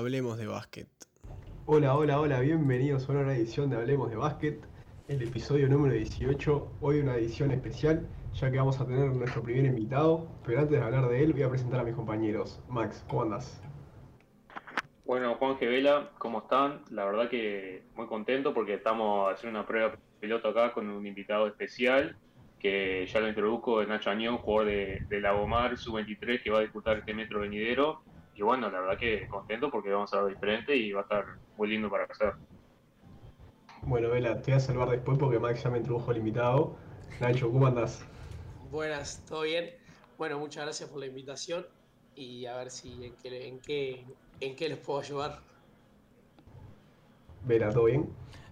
[0.00, 0.88] Hablemos de Básquet.
[1.66, 4.58] Hola, hola, hola, bienvenidos a una nueva edición de Hablemos de Básquet,
[5.08, 6.72] el episodio número 18.
[6.80, 10.26] Hoy una edición especial, ya que vamos a tener nuestro primer invitado.
[10.46, 12.62] Pero antes de hablar de él, voy a presentar a mis compañeros.
[12.70, 13.62] Max, ¿cómo andas?
[15.04, 16.80] Bueno, Juan Vela, ¿cómo están?
[16.88, 21.46] La verdad que muy contento porque estamos haciendo una prueba piloto acá con un invitado
[21.46, 22.16] especial
[22.58, 26.96] que ya lo introduzco, Nacho Añón, jugador de, de Lagomar, sub-23, que va a disputar
[26.96, 28.02] este metro venidero.
[28.40, 31.26] Y bueno, la verdad que contento porque vamos a ver diferente y va a estar
[31.58, 32.32] muy lindo para hacer.
[33.82, 36.74] Bueno, Vela, te voy a salvar después porque Max ya me introdujo el invitado.
[37.20, 38.02] Nacho, ¿cómo andás?
[38.70, 39.68] Buenas, ¿todo bien?
[40.16, 41.66] Bueno, muchas gracias por la invitación
[42.14, 44.06] y a ver si en qué, en qué,
[44.40, 45.40] en qué les puedo ayudar.
[47.44, 48.08] Vela, ¿todo bien?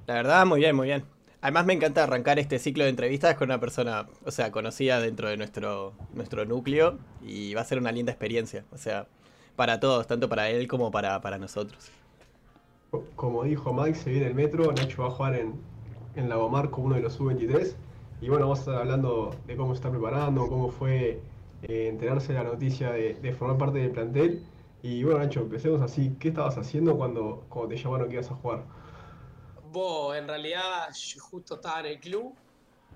[0.06, 1.02] La verdad, muy bien, muy bien.
[1.40, 5.30] Además me encanta arrancar este ciclo de entrevistas con una persona, o sea, conocida dentro
[5.30, 9.06] de nuestro, nuestro núcleo y va a ser una linda experiencia, o sea,
[9.58, 11.90] para todos, tanto para él como para, para nosotros.
[13.16, 15.60] Como dijo Max, se viene el metro, Nacho va a jugar en,
[16.14, 17.74] en Lagomar como uno de los sub-23
[18.20, 21.20] y bueno, vamos a estar hablando de cómo se está preparando, cómo fue
[21.62, 24.46] eh, enterarse de la noticia de, de, formar parte del plantel
[24.80, 28.36] y bueno, Nacho, empecemos así, ¿qué estabas haciendo cuando, cuando te llamaron que ibas a
[28.36, 28.62] jugar?
[29.72, 32.32] Vos, en realidad, yo justo estaba en el club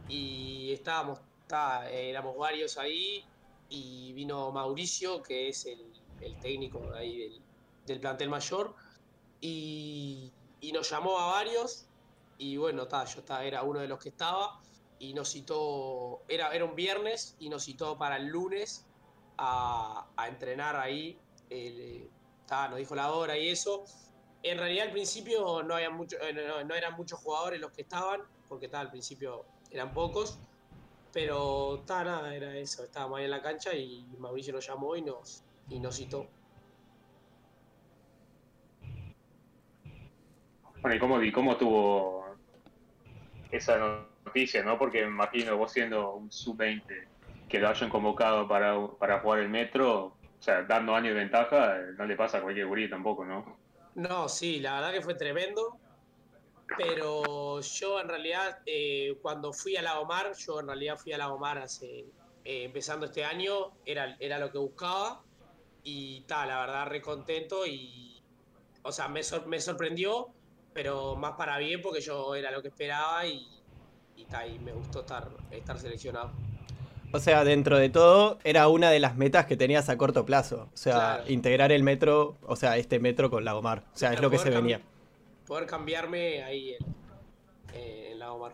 [0.08, 3.24] y estábamos, está, éramos varios ahí
[3.68, 5.91] y vino Mauricio, que es el,
[6.22, 7.40] el técnico ahí
[7.86, 8.74] del, plantel mayor,
[9.40, 10.32] y,
[10.72, 11.86] nos llamó a varios
[12.38, 14.60] y bueno, ta, yo ta, era uno de los que estaba
[14.98, 18.86] y nos citó, era, era un viernes y nos citó para el lunes
[19.38, 21.18] a, entrenar ahí,
[22.46, 23.84] ta, nos dijo la hora y eso.
[24.42, 27.82] En realidad al principio no, había mucho, eh, no, no, eran muchos jugadores los que
[27.82, 30.38] estaban, porque tal, al principio eran pocos,
[31.12, 35.02] pero ta, nada, era eso, estábamos ahí en la cancha y Mauricio nos llamó y
[35.02, 36.26] nos, y nos citó.
[40.80, 42.26] Bueno, ¿y cómo, y cómo tuvo
[43.50, 44.78] esa noticia, no?
[44.78, 46.82] Porque me imagino vos siendo un sub-20
[47.48, 51.78] que lo hayan convocado para, para jugar el metro, o sea, dando años de ventaja,
[51.96, 53.58] no le pasa a cualquier gurí tampoco, ¿no?
[53.94, 55.78] No, sí, la verdad que fue tremendo.
[56.76, 61.58] Pero yo en realidad, eh, cuando fui a Lagomar, yo en realidad fui a Lagomar
[61.58, 62.06] hace,
[62.44, 65.22] eh, empezando este año, era, era lo que buscaba.
[65.84, 67.66] Y tal, la verdad, re contento.
[67.66, 68.22] Y,
[68.82, 70.28] o sea, me, sor me sorprendió,
[70.72, 73.46] pero más para bien porque yo era lo que esperaba y,
[74.16, 76.32] y, ta, y me gustó estar, estar seleccionado.
[77.14, 80.70] O sea, dentro de todo, era una de las metas que tenías a corto plazo.
[80.72, 81.24] O sea, claro.
[81.28, 83.84] integrar el metro, o sea, este metro con Lagomar.
[83.94, 84.80] O sea, claro, es lo que se venía.
[85.46, 86.74] Poder cambiarme ahí
[87.74, 88.52] en, en Lagomar.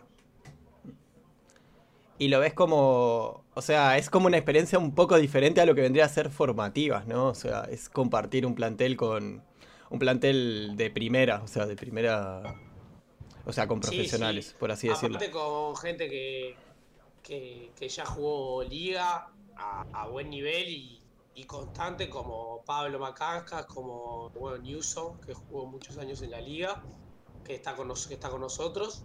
[2.19, 5.75] Y lo ves como, o sea, es como una experiencia un poco diferente a lo
[5.75, 7.27] que vendría a ser formativas, ¿no?
[7.27, 9.43] O sea, es compartir un plantel con
[9.91, 12.55] un plantel de primera, o sea, de primera,
[13.45, 14.57] o sea, con profesionales, sí, sí.
[14.61, 15.41] por así Aparte decirlo.
[15.41, 16.55] con gente que,
[17.21, 21.03] que, que ya jugó liga a, a buen nivel y,
[21.35, 26.81] y, constante, como Pablo Macancas, como bueno, Newsom, que jugó muchos años en la liga,
[27.45, 29.03] que está con, nos, que está con nosotros.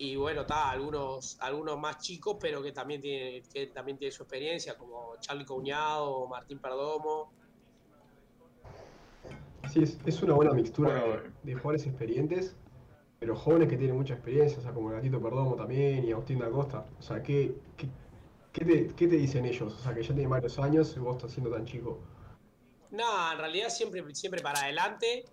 [0.00, 4.22] Y bueno, está algunos, algunos más chicos, pero que también tiene, que también tiene su
[4.22, 7.32] experiencia, como Charlie Cuñado, Martín Perdomo.
[9.70, 12.56] Sí, es, es una buena mixtura de, de jugadores experientes
[13.20, 16.50] pero jóvenes que tienen mucha experiencia, o sea, como Gatito Perdomo también y Agustín da
[16.50, 16.86] Costa.
[16.98, 17.86] O sea, ¿qué, qué,
[18.50, 19.74] qué, te, ¿qué, te, dicen ellos?
[19.74, 22.00] O sea, que ya tienen varios años y vos estás siendo tan chico.
[22.90, 25.26] No, en realidad siempre, siempre para adelante.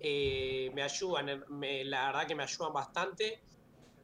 [0.00, 3.42] Eh, me ayudan, me, la verdad que me ayudan bastante.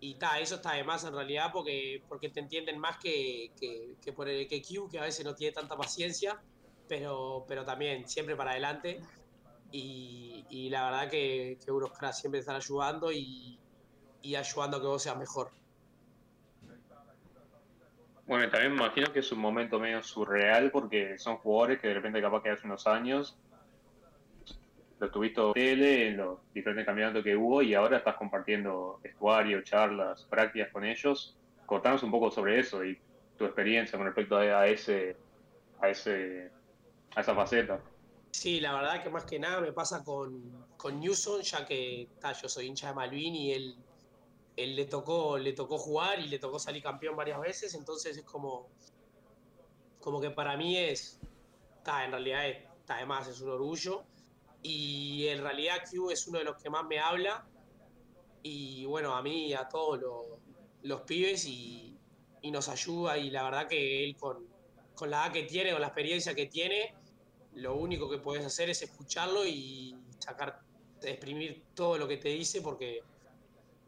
[0.03, 3.97] Y ta, eso está de más en realidad porque, porque te entienden más que, que,
[4.03, 6.41] que por el que Q, que a veces no tiene tanta paciencia,
[6.89, 9.01] pero, pero también siempre para adelante.
[9.71, 13.59] Y, y, la verdad que, que unos cracks siempre están ayudando y,
[14.23, 15.51] y, ayudando a que vos seas mejor.
[18.27, 21.95] Bueno, también me imagino que es un momento medio surreal porque son jugadores que de
[21.95, 23.37] repente capaz que hace unos años
[25.01, 29.63] lo tuviste en tele, en los diferentes campeonatos que hubo y ahora estás compartiendo vestuario,
[29.63, 31.37] charlas, prácticas con ellos.
[31.65, 32.99] Contanos un poco sobre eso y
[33.39, 35.17] tu experiencia con respecto a, ese,
[35.81, 36.51] a ese,
[37.17, 37.81] a esa faceta.
[38.31, 42.33] Sí, la verdad que más que nada me pasa con, con Newsom, ya que ta,
[42.33, 43.77] yo soy hincha de Malvin y él,
[44.57, 48.25] él le, tocó, le tocó jugar y le tocó salir campeón varias veces, entonces es
[48.25, 48.69] como,
[49.99, 51.19] como que para mí es,
[51.83, 54.05] ta, en realidad es, ta, además es un orgullo
[54.63, 57.47] y en realidad Q es uno de los que más me habla
[58.43, 60.27] y bueno, a mí y a todos los,
[60.83, 61.87] los pibes y,
[62.45, 64.47] nos ayuda y la verdad que él con,
[64.95, 66.95] con la edad que tiene, con la experiencia que tiene,
[67.55, 70.61] lo único que puedes hacer es escucharlo y sacar,
[71.03, 73.03] exprimir todo lo que te dice porque,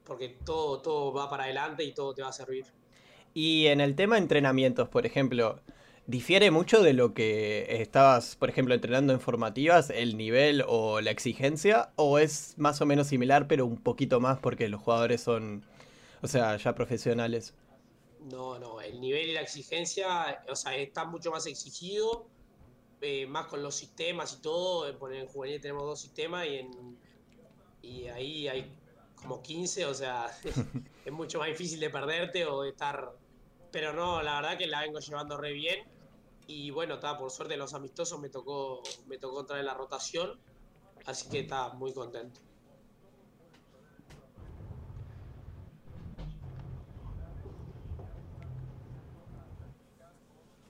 [0.04, 2.66] porque todo, todo va para adelante y todo te va a servir.
[3.34, 5.60] Y en el tema de entrenamientos, por ejemplo,
[6.06, 11.10] ¿difiere mucho de lo que estabas, por ejemplo, entrenando en formativas, el nivel o la
[11.10, 11.92] exigencia?
[11.96, 15.64] ¿O es más o menos similar, pero un poquito más porque los jugadores son,
[16.22, 17.54] o sea, ya profesionales?
[18.30, 22.26] No, no, el nivel y la exigencia, o sea, está mucho más exigido,
[23.00, 24.88] eh, más con los sistemas y todo.
[24.88, 26.98] En juvenil tenemos dos sistemas y, en,
[27.82, 28.72] y ahí hay
[29.16, 30.30] como 15, o sea,
[31.04, 33.12] es mucho más difícil de perderte o de estar
[33.72, 35.80] pero no, la verdad que la vengo llevando re bien.
[36.46, 40.38] Y bueno, está, por suerte los amistosos me tocó, me tocó entrar en la rotación.
[41.06, 42.40] Así que está muy contento.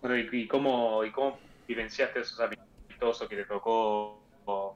[0.01, 4.21] Bueno, ¿y, cómo, y cómo vivenciaste esos amistosos que te tocó?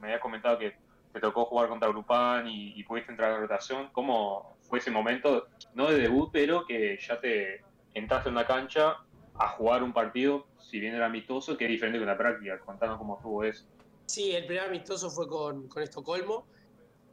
[0.01, 0.77] me habías comentado que
[1.13, 3.91] te tocó jugar contra Grupán y, y pudiste entrar en rotación.
[3.93, 5.49] ¿Cómo fue ese momento?
[5.75, 7.65] No de debut, pero que ya te,
[7.97, 8.99] entraste en una cancha
[9.39, 12.59] a jugar un partido, si bien era amistoso, que es diferente que una práctica.
[12.61, 13.67] Contanos cómo estuvo eso.
[14.05, 16.47] Sí, el primer amistoso fue con, con Estocolmo.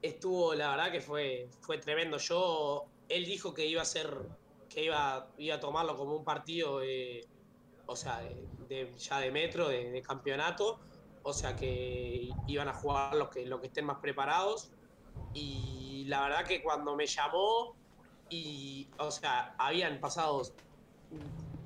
[0.01, 2.17] Estuvo, la verdad que fue, fue tremendo.
[2.17, 4.09] Yo, él dijo que iba a ser,
[4.69, 6.81] que iba, iba a tomarlo como un partido,
[7.85, 8.21] o sea,
[8.67, 10.79] de, ya de metro, de, campeonato.
[11.25, 14.71] O sea que iban a jugar los que, los que estén más preparados.
[15.33, 17.77] Y la verdad que cuando me llamó,
[18.29, 20.41] y, o sea, habían pasado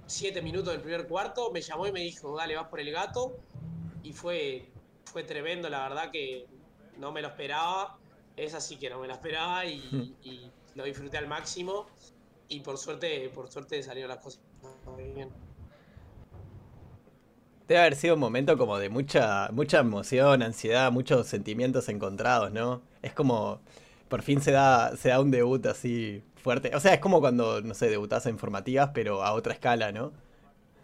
[0.08, 3.38] siete minutos del primer cuarto, me llamó y me dijo, dale, vas por el gato.
[4.04, 4.70] Y fue,
[5.06, 6.48] fue tremendo, la verdad que
[6.98, 7.98] no me lo esperaba.
[8.36, 11.88] Es así que no me lo esperaba y, lo disfruté al máximo.
[12.50, 14.42] Y por suerte, por suerte salieron las cosas
[14.86, 15.30] muy bien.
[17.68, 22.82] Debe haber sido un momento como de mucha, mucha emoción, ansiedad, muchos sentimientos encontrados, ¿no?
[23.02, 23.60] Es como,
[24.08, 26.76] por fin se da, se da un debut así fuerte.
[26.76, 30.14] O sea, es como cuando, no sé, debutás en formativas, pero a otra escala, ¿no?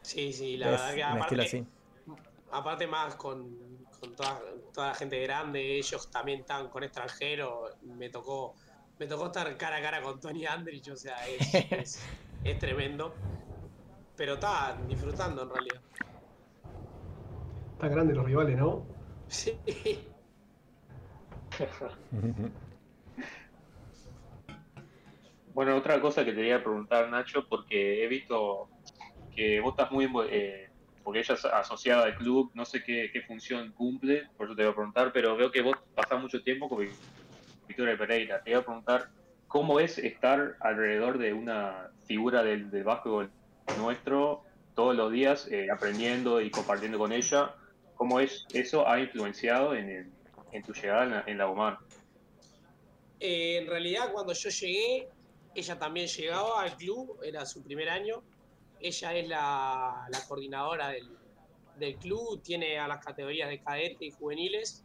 [0.02, 1.66] Sí, sí, la verdad que aparte,
[2.52, 3.58] aparte más con,
[4.18, 4.42] toda,
[4.76, 8.56] la gente grande, ellos también están con extranjeros, me tocó,
[9.00, 12.02] me tocó estar cara a cara con Tony Andrich, o sea, es,
[12.44, 13.14] es, tremendo.
[14.18, 15.82] Pero está disfrutando en realidad.
[17.74, 18.86] Están grandes los rivales, ¿no?
[19.28, 19.58] Sí.
[25.54, 28.70] Bueno, otra cosa que te quería preguntar, Nacho, porque he visto
[29.36, 30.10] que vos estás muy...
[30.30, 30.70] Eh,
[31.04, 34.72] porque ella es asociada al club, no sé qué, función cumple, por eso te voy
[34.72, 36.88] a preguntar, pero veo que vos pasás mucho tiempo con
[37.68, 38.42] Victoria Pereira.
[38.42, 39.10] Te voy a preguntar,
[39.48, 43.32] ¿cómo es estar alrededor de una figura del, del básquetbol
[43.78, 44.44] nuestro
[44.76, 47.54] todos los días, eh, aprendiendo y compartiendo con ella?
[47.96, 50.10] ¿Cómo es eso ha influenciado en,
[50.66, 51.78] tu llegada en la, en
[53.20, 55.08] eh, en realidad, cuando yo llegué,
[55.56, 58.24] ella también llegaba al club, era su primer año.
[58.80, 60.90] Ella es la, coordinadora
[61.78, 64.84] del, club, tiene a las categorías de cadete y juveniles.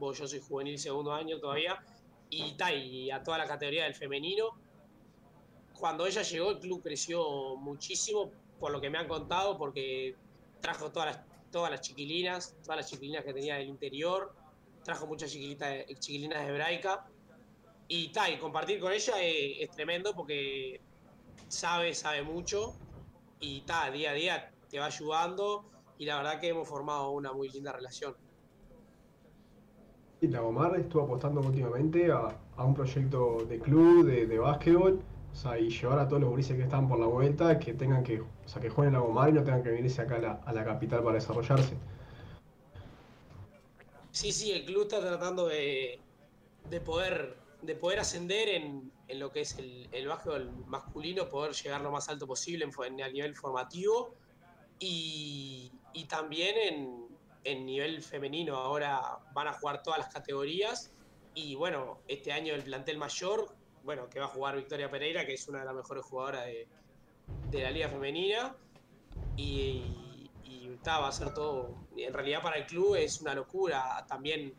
[0.00, 1.78] yo soy juvenil segundo año todavía.
[2.30, 4.58] Y, y a toda la categoría del femenino.
[5.78, 10.16] Cuando ella llegó, el club creció muchísimo, por lo que me han contado, porque
[10.60, 14.34] trajo todas las, todas las chiquilinas, todas las chiquilinas que tenía del interior,
[14.82, 17.06] trajo muchas chiquilinas de hebraica
[17.88, 20.80] y, ta, y compartir con ella es, tremendo porque
[21.48, 22.74] sabe, sabe mucho
[23.40, 25.64] y ta, día a día te va ayudando
[25.96, 28.14] y la verdad que hemos formado una muy linda relación.
[30.20, 35.00] Y la Omar estuvo apostando últimamente a, un proyecto de club, de, de básquetbol,
[35.32, 38.02] o sea, y llevar a todos los gurises que están por la vuelta, que tengan
[38.02, 40.32] que, o sea, que jueguen la Gomar y no tengan que venirse acá a la,
[40.44, 41.76] a la capital para desarrollarse.
[44.10, 46.00] Sí, sí, el club está tratando de,
[46.68, 51.52] de poder de poder ascender en, en lo que es el, el básquetbol masculino, poder
[51.52, 54.14] llegar lo más alto posible en, a nivel formativo
[54.78, 57.08] y, y también en,
[57.44, 58.56] en, nivel femenino.
[58.56, 60.92] Ahora van a jugar todas las categorías
[61.34, 65.34] y bueno, este año el plantel mayor, bueno, que va a jugar Victoria Pereira, que
[65.34, 66.68] es una de las mejores jugadoras de,
[67.50, 68.56] de la liga femenina
[69.36, 74.54] y, y, va a ser todo, en realidad para el club es una locura, también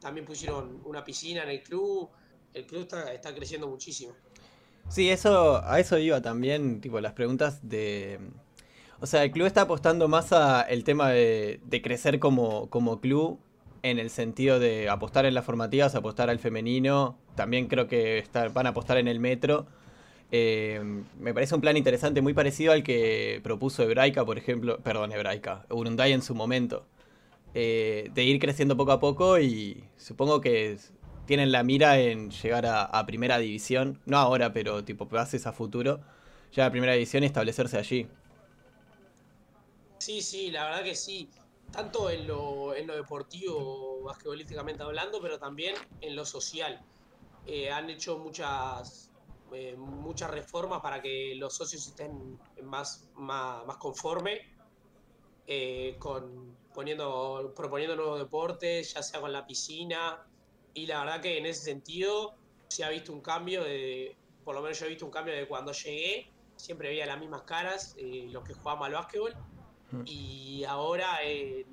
[0.00, 2.08] también pusieron una piscina en el club.
[2.52, 4.12] El club está, creciendo muchísimo.
[4.88, 8.20] Sí, eso, a eso iba también, tipo, las preguntas de...
[9.00, 13.38] O sea, el club está apostando más a el tema de, crecer como, como club
[13.82, 17.18] en el sentido de apostar en las formativas, apostar al femenino.
[17.34, 18.24] También creo que
[18.54, 19.66] van a apostar en el metro.
[20.32, 20.80] Eh,
[21.20, 24.78] me parece un plan interesante, muy parecido al que propuso Hebraica, por ejemplo.
[24.78, 25.66] Perdón, Hebraica.
[25.70, 26.86] Urunday en su momento.
[27.58, 30.78] Eh, de ir creciendo poco a poco y supongo que
[31.24, 36.00] tienen la mira en llegar a, primera división, no ahora, pero tipo pases a futuro,
[36.50, 38.08] llegar a primera división y establecerse allí.
[39.96, 41.30] Sí, sí, la verdad que sí.
[41.72, 46.84] Tanto en lo, en lo deportivo, basquetbolísticamente hablando, pero también en lo social.
[47.46, 49.10] Eh, han hecho muchas,
[49.54, 54.40] eh, muchas reformas para que los socios estén más, más, más conformes,
[55.98, 60.24] con, poniendo, proponiendo nuevos deportes, ya sea con la piscina.
[60.74, 62.36] Y la verdad que en ese sentido
[62.68, 65.48] se ha visto un cambio, de, por lo menos yo he visto un cambio de
[65.48, 69.34] cuando llegué, siempre veía las mismas caras, los que jugaban al básquetbol
[70.04, 71.66] y ahora en,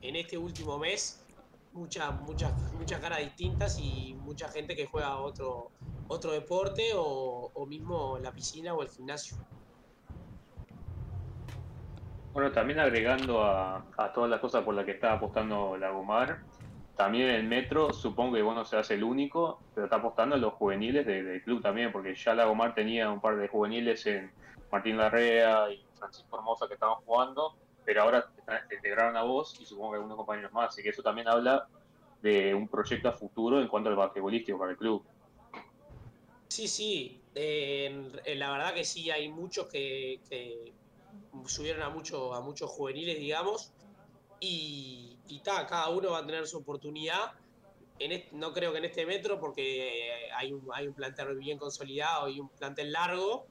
[0.00, 1.24] este último mes
[1.72, 5.72] muchas muchas muchas caras distintas y mucha gente que juega otro
[6.08, 9.38] otro deporte o, mismo la piscina o el gimnasio.
[12.34, 16.40] Bueno, también agregando a, todas las cosas por las que está apostando Lagomar,
[16.96, 20.54] también el Metro, supongo que bueno se hace el único, pero está apostando a los
[20.54, 24.32] juveniles del club también, porque ya Lagomar tenía un par de juveniles en
[24.72, 28.28] Martín Larrea y Francisco Hermosa que estaban jugando, pero ahora
[28.68, 31.68] te integraron a vos y supongo que algunos compañeros más, así que eso también habla
[32.20, 35.06] de un proyecto a futuro en cuanto al basquetbolístico para el club.
[36.48, 40.20] Sí, sí, la verdad que sí, hay muchos que,
[41.46, 43.72] subieron a, mucho, a muchos juveniles, digamos,
[44.40, 47.32] y, y cada uno va a tener su oportunidad.
[47.98, 52.28] En no creo que en este metro, porque hay un, hay un plantel bien consolidado
[52.28, 53.46] y un plantel largo,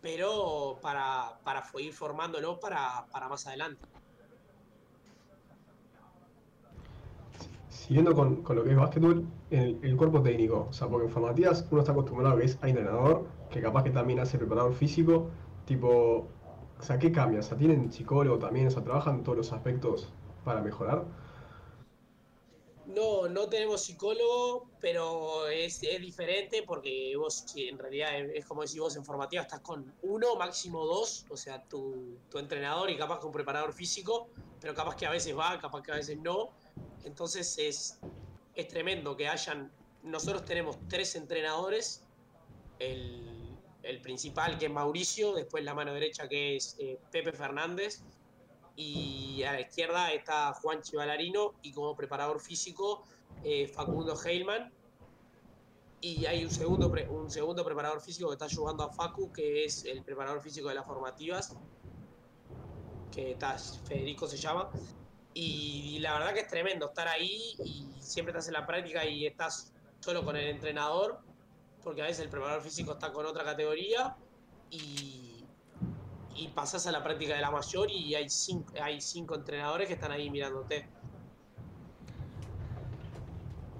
[0.00, 3.86] pero para, para ir formándolo para, más adelante.
[7.68, 11.66] Siguiendo con, lo que es básquetbol, el, el, cuerpo técnico, o sea, porque en formativas
[11.70, 15.30] uno está acostumbrado a que es hay entrenador, que capaz que también hace preparador físico,
[15.66, 16.28] tipo,
[16.82, 17.38] o sea, ¿qué cambia?
[17.38, 18.66] O sea, ¿tienen psicólogo también?
[18.66, 20.08] O sea, ¿trabajan todos los aspectos
[20.44, 21.04] para mejorar?
[22.86, 28.96] No, no tenemos psicólogo, pero es, diferente porque vos en realidad es como decir vos
[28.96, 33.32] en formativa estás con uno, máximo dos, o sea, tu, entrenador y capaz con un
[33.32, 36.50] preparador físico, pero capaz que a veces va, capaz que a veces no.
[37.04, 38.00] Entonces es,
[38.56, 39.70] es tremendo que hayan,
[40.02, 42.04] nosotros tenemos tres entrenadores,
[44.02, 48.02] principal que es Mauricio, después la mano derecha que es eh, Pepe Fernández,
[48.76, 53.04] y a la izquierda está Juan Chivalarino y como preparador físico
[53.44, 54.72] eh, Facundo Heilman.
[56.00, 59.84] Y hay un segundo, un segundo preparador físico que está ayudando a Facu, que es
[59.84, 61.54] el preparador físico de las formativas,
[63.12, 64.68] que está, Federico se llama.
[65.34, 69.26] Y, la verdad que es tremendo estar ahí y siempre estás en la práctica y
[69.26, 71.20] estás solo con el entrenador,
[71.82, 74.16] porque a veces el preparador físico está con otra categoría
[74.70, 75.32] y
[76.36, 79.94] y pasas a la práctica de la mayor y hay cinco, hay cinco entrenadores que
[79.94, 80.86] están ahí mirándote.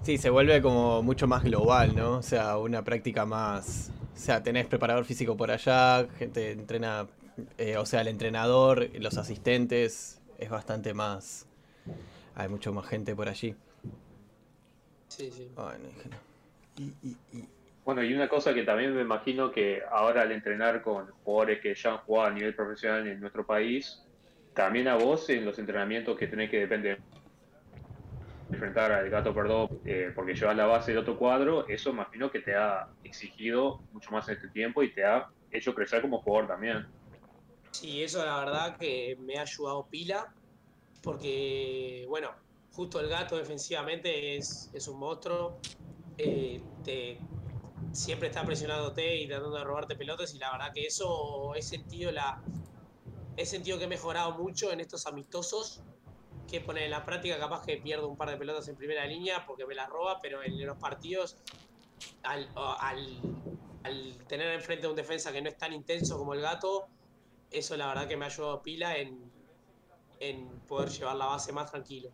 [0.03, 2.17] Sí, se vuelve como mucho más global, ¿no?
[2.17, 3.91] O sea, una práctica más...
[4.13, 7.07] O sea, tenés preparador físico por allá, gente entrena...
[7.57, 11.47] Eh, o sea, el entrenador, los asistentes, es bastante más...
[12.35, 13.55] Hay mucho más gente por allí.
[15.07, 15.49] Sí, sí.
[15.55, 15.89] Bueno,
[17.85, 21.75] bueno, y una cosa que también me imagino que ahora al entrenar con jugadores que
[21.75, 24.01] ya han jugado a nivel profesional en nuestro país,
[24.53, 27.01] también a vos en los entrenamientos que tenés que depender
[28.49, 32.31] de enfrentar al gato perdón eh, porque llevas la base de otro cuadro, eso imagino
[32.31, 36.21] que te ha exigido mucho más en este tiempo y te ha hecho crecer como
[36.21, 36.85] jugador también.
[37.71, 40.33] Sí, eso la verdad que me ha ayudado pila,
[41.01, 42.29] porque bueno,
[42.71, 45.59] justo el gato defensivamente es, es un monstruo,
[46.17, 47.17] eh, te,
[47.93, 52.11] siempre está presionándote y tratando de robarte pelotas y la verdad que eso he sentido
[52.11, 52.41] la
[53.37, 55.81] he sentido que he mejorado mucho en estos amistosos
[56.49, 59.45] que pone en la práctica capaz que pierdo un par de pelotas en primera línea
[59.45, 61.37] porque me las roba pero en los partidos
[62.23, 66.87] al, al, tener enfrente un defensa que no es tan intenso como el gato
[67.51, 69.31] eso la verdad que me ha ayudado pila en,
[70.19, 72.09] en poder llevar la base más tranquilo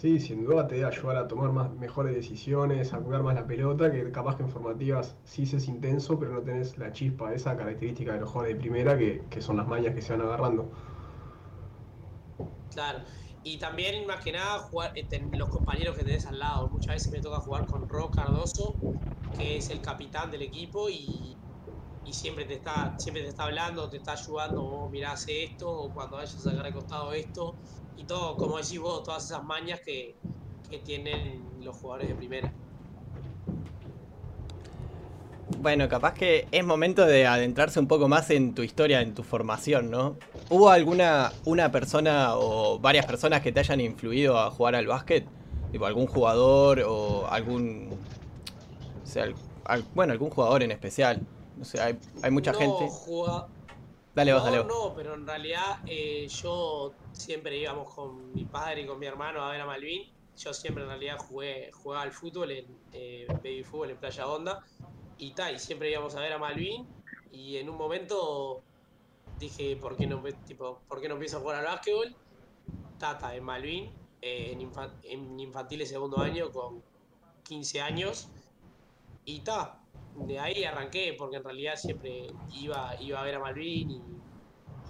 [0.00, 3.46] Sí, sin duda te debe ayudar a tomar más, mejores decisiones, a cuidar más la
[3.46, 7.54] pelota, que capaz que en formativas sí es intenso, pero no tenés la chispa, esa
[7.54, 10.70] característica de los jugadores de primera, que, son las mañas que se van agarrando.
[12.70, 13.00] Claro,
[13.42, 16.70] y también más que nada jugar eh, los compañeros que tenés al lado.
[16.70, 18.76] Muchas veces me toca jugar con Ro Cardoso,
[19.36, 21.36] que es el capitán del equipo y,
[22.12, 25.90] siempre te está siempre te está hablando, te está ayudando, oh, mirá, hace esto, o
[25.90, 27.54] cuando vayas a sacar de costado esto,
[27.96, 30.16] y todo, como decís vos, todas esas mañas que,
[30.84, 32.52] tienen los jugadores de primera.
[35.58, 39.24] Bueno, capaz que es momento de adentrarse un poco más en tu historia, en tu
[39.24, 40.16] formación, ¿no?
[40.48, 45.26] ¿Hubo alguna una persona o varias personas que te hayan influido a jugar al básquet?
[45.72, 47.90] Tipo, algún jugador o algún.
[49.94, 51.20] Bueno, algún jugador en especial.
[51.60, 52.88] No sé, hay, hay mucha gente.
[54.14, 58.80] Dale vos, no, dale No, pero en realidad eh, yo siempre íbamos con mi padre
[58.80, 60.10] y con mi hermano a ver a Malvin.
[60.38, 62.64] Yo siempre en realidad jugué, jugaba al fútbol, en
[62.94, 64.64] eh, baby fútbol en Playa Honda.
[65.18, 66.88] Y tal, y siempre íbamos a ver a Malvin.
[67.30, 68.62] Y en un momento
[69.38, 72.16] dije, ¿por qué no, tipo, ¿por qué no empiezo a jugar al básquetbol?
[72.98, 74.70] Tata, en Malvin, eh, en,
[75.02, 76.82] en infantiles segundo año, con
[77.42, 78.30] 15 años.
[79.26, 79.79] Y ta,
[80.26, 84.02] de ahí arranqué, porque en realidad siempre iba, iba a ver a Malvin y,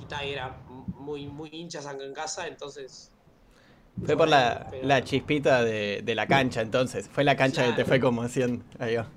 [0.00, 0.56] y ta, era
[0.98, 3.12] muy, muy hincha sangre en casa, entonces...
[4.04, 7.08] Fue por la, la chispita de, de, la cancha, entonces.
[7.08, 8.64] Fue la cancha que te fue como haciendo.
[8.78, 9.08] Ahí va.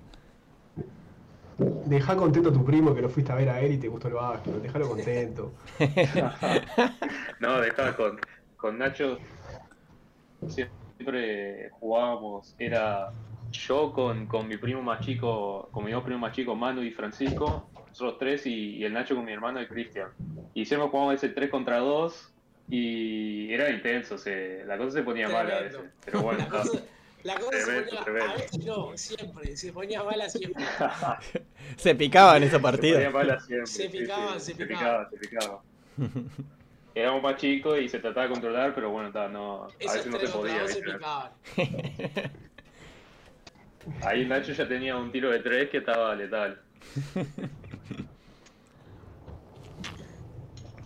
[1.86, 4.08] Deja contento a tu primo que lo fuiste a ver a él y te gustó
[4.08, 5.54] el básquet, déjalo contento.
[7.40, 8.20] no, dejaba con,
[8.58, 9.20] con Nacho.
[10.48, 13.14] Siempre jugábamos, era
[13.54, 16.92] yo con, con, mi primo más chico, con mi dos primos más chicos, Manu y
[16.92, 20.10] Francisco, nosotros tres, y, el Nacho con mi hermano y Cristian.
[20.54, 22.32] Y siempre jugábamos ese 3 contra 2
[22.70, 25.82] y era intenso, se, la cosa se ponía mala a veces.
[26.04, 26.40] Pero bueno,
[27.24, 30.66] la cosa se ponía, a veces no, siempre, se ponía mala siempre.
[31.78, 32.98] se picaban esos partidos.
[33.02, 33.68] Se ponía mala siempre.
[33.68, 35.10] Se picaban, se, picaban.
[35.10, 35.58] Se picaban,
[36.96, 40.28] Éramos más chicos y se trataba de controlar, pero bueno, no, a veces no se
[40.28, 40.68] podía.
[40.68, 41.32] Se picaban.
[44.02, 46.62] Ahí Nacho ya tenía un tiro de tres que estaba letal.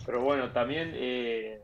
[0.06, 1.60] Pero bueno, también eh,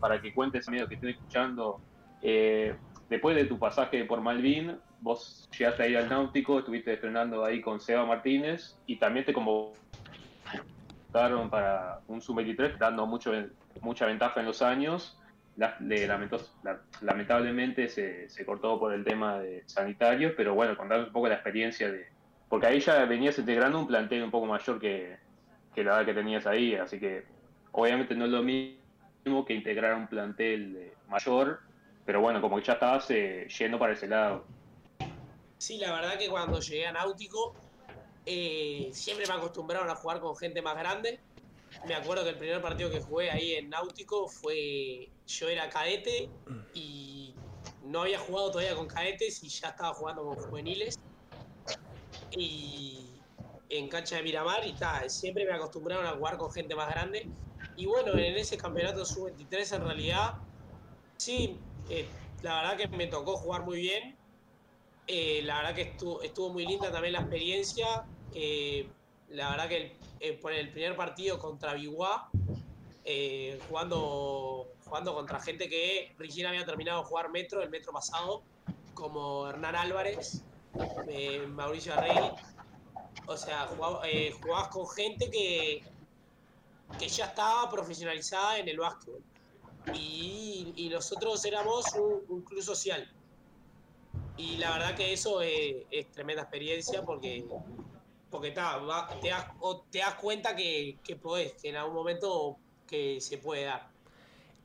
[0.00, 1.80] para que cuentes, amigos que estoy escuchando,
[2.22, 2.74] eh,
[3.08, 7.80] después de tu pasaje por Malvin, vos llegaste ahí al Náutico, estuviste entrenando ahí con
[7.80, 9.78] Seba Martínez y también te convocaron
[11.50, 13.32] para un sub-23, dando mucho,
[13.80, 15.19] mucha ventaja en los años.
[17.02, 21.90] Lamentablemente se, cortó por el tema de sanitario, pero bueno, contanos un poco la experiencia
[21.90, 22.06] de...
[22.48, 25.16] Porque ahí ya venías integrando un plantel un poco mayor que,
[25.74, 27.24] que la edad que tenías ahí, así que
[27.72, 31.60] obviamente no es lo mismo que integrar un plantel mayor,
[32.04, 34.44] pero bueno, como que ya estabas eh, yendo para ese lado.
[35.58, 37.54] Sí, la verdad que cuando llegué a Náutico
[38.26, 41.20] eh, siempre me acostumbraron a jugar con gente más grande.
[41.84, 45.12] Me acuerdo que el primer partido que jugué ahí en Náutico fue.
[45.26, 46.28] Yo era cadete
[46.74, 47.34] y
[47.82, 50.94] no había jugado todavía con cadetes y ya estaba jugando con juveniles.
[52.32, 53.22] Y
[53.68, 57.30] en cancha de Miramar y tal, siempre me acostumbraron a jugar con gente más grande
[57.76, 60.34] y bueno, en ese campeonato sub-23 en realidad,
[61.18, 62.10] sí, eh,
[62.42, 64.18] la verdad que me tocó jugar muy bien.
[65.06, 65.82] Eh, la verdad que
[66.22, 67.86] estuvo, muy linda también la experiencia.
[68.34, 68.92] Eh,
[69.30, 72.30] la verdad que por el primer partido contra Biguá,
[73.68, 78.42] jugando, jugando contra gente que recién había terminado de jugar metro, el metro pasado,
[78.94, 80.42] como Hernán Álvarez,
[81.48, 82.30] Mauricio Arregui.
[83.26, 85.82] O sea, jugabas con gente que,
[86.98, 89.22] que ya estaba profesionalizada en el básquetbol.
[89.94, 93.08] Y, nosotros éramos un, club social.
[94.36, 97.44] Y la verdad que eso es, tremenda experiencia porque,
[98.30, 99.46] porque te, das,
[99.90, 101.18] te das cuenta que, que
[101.60, 103.88] que en algún momento que se puede dar.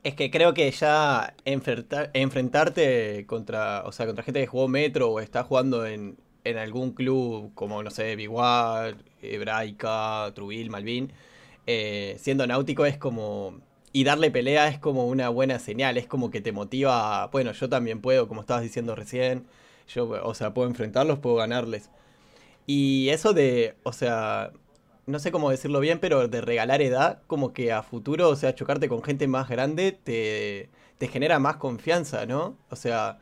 [0.04, 5.20] Es que creo que ya enfrentarte contra, o sea, contra gente que jugó Metro o
[5.20, 11.12] está jugando en, en algún club como, no sé, Biguar, Hebraica, Trubil, Malvin,
[11.68, 13.60] eh, siendo náutico es como...
[13.94, 17.70] Y darle pelea es como una buena señal, es como que te motiva, bueno, yo
[17.70, 19.48] también puedo, como estabas diciendo recién,
[19.88, 21.90] yo, o sea, puedo enfrentarlos, puedo ganarles.
[22.66, 24.52] Y eso de, o sea,
[25.06, 28.56] no sé cómo decirlo bien, pero de regalar edad, como que a futuro, o sea,
[28.56, 32.58] chocarte con gente más grande te, te genera más confianza, ¿no?
[32.70, 33.20] O sea,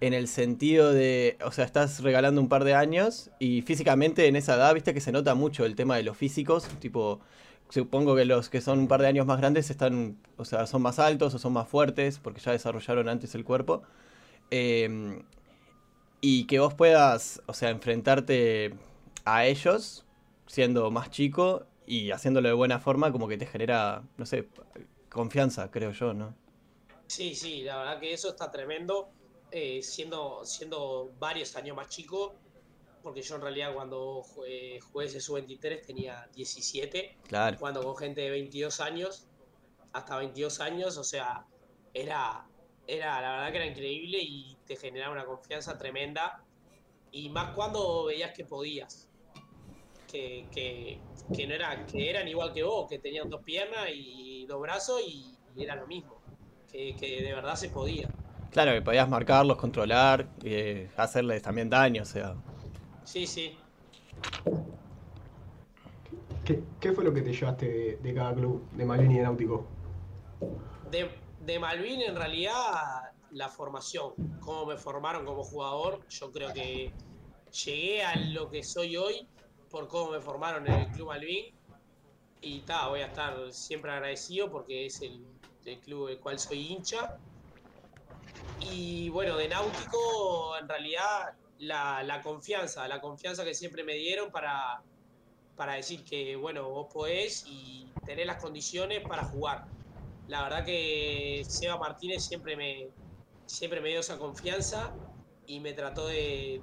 [0.00, 4.36] en el sentido de, o sea, estás regalando un par de años y físicamente en
[4.36, 7.20] esa edad, viste que se nota mucho el tema de los físicos, tipo,
[7.68, 10.82] supongo que los que son un par de años más grandes están, o sea, son
[10.82, 13.82] más altos o son más fuertes porque ya desarrollaron antes el cuerpo.
[14.50, 15.22] Em,
[16.20, 18.74] y que vos puedas, o sea, enfrentarte
[19.24, 20.04] a ellos
[20.46, 24.48] siendo más chico y haciéndolo de buena forma, como que te genera, no sé,
[25.08, 26.34] confianza, creo yo, ¿no?
[27.06, 29.10] Sí, sí, la verdad que eso está tremendo.
[29.50, 32.34] Eh, siendo, siendo varios años más chico,
[33.02, 37.56] porque yo en realidad cuando jugué, ese sub-23 tenía 17, claro.
[37.58, 39.26] cuando con gente de 22 años,
[39.94, 41.46] hasta 22 años, o sea,
[41.94, 42.46] era,
[42.88, 46.42] era la verdad que era increíble y te generaba una confianza tremenda,
[47.12, 49.08] y más cuando veías que podías.
[50.10, 50.98] que, que,
[51.36, 55.02] que no era, que eran igual que vos, que tenían dos piernas y dos brazos
[55.06, 56.14] y, y era lo mismo,
[56.72, 58.08] que, que de verdad se podía.
[58.50, 62.34] Claro, que podías marcarlos, controlar, eh, hacerles también daño, o sea.
[63.04, 63.58] Sí, sí.
[66.46, 69.22] ¿Qué, qué fue lo que te llevaste de, de cada club, de Malvin y de
[69.24, 69.66] Náutico?
[70.90, 72.54] De, de Malvin en realidad
[73.30, 76.94] la formación, cómo me formaron como jugador, yo creo que
[77.64, 79.28] llegué a lo que soy hoy
[79.70, 81.54] por cómo me formaron en el Club Malvin
[82.40, 85.26] y ta, voy a estar siempre agradecido porque es el,
[85.64, 87.10] el club del cual soy hincha.
[88.60, 91.26] Y bueno, de Náutico en realidad
[91.58, 94.82] la, la confianza, la confianza que siempre me dieron para,
[95.56, 99.77] para decir que bueno, vos podés y tenés las condiciones para jugar.
[100.28, 102.88] La verdad que Seba Martínez siempre me,
[103.46, 104.92] siempre me dio esa confianza
[105.46, 106.60] y me trató de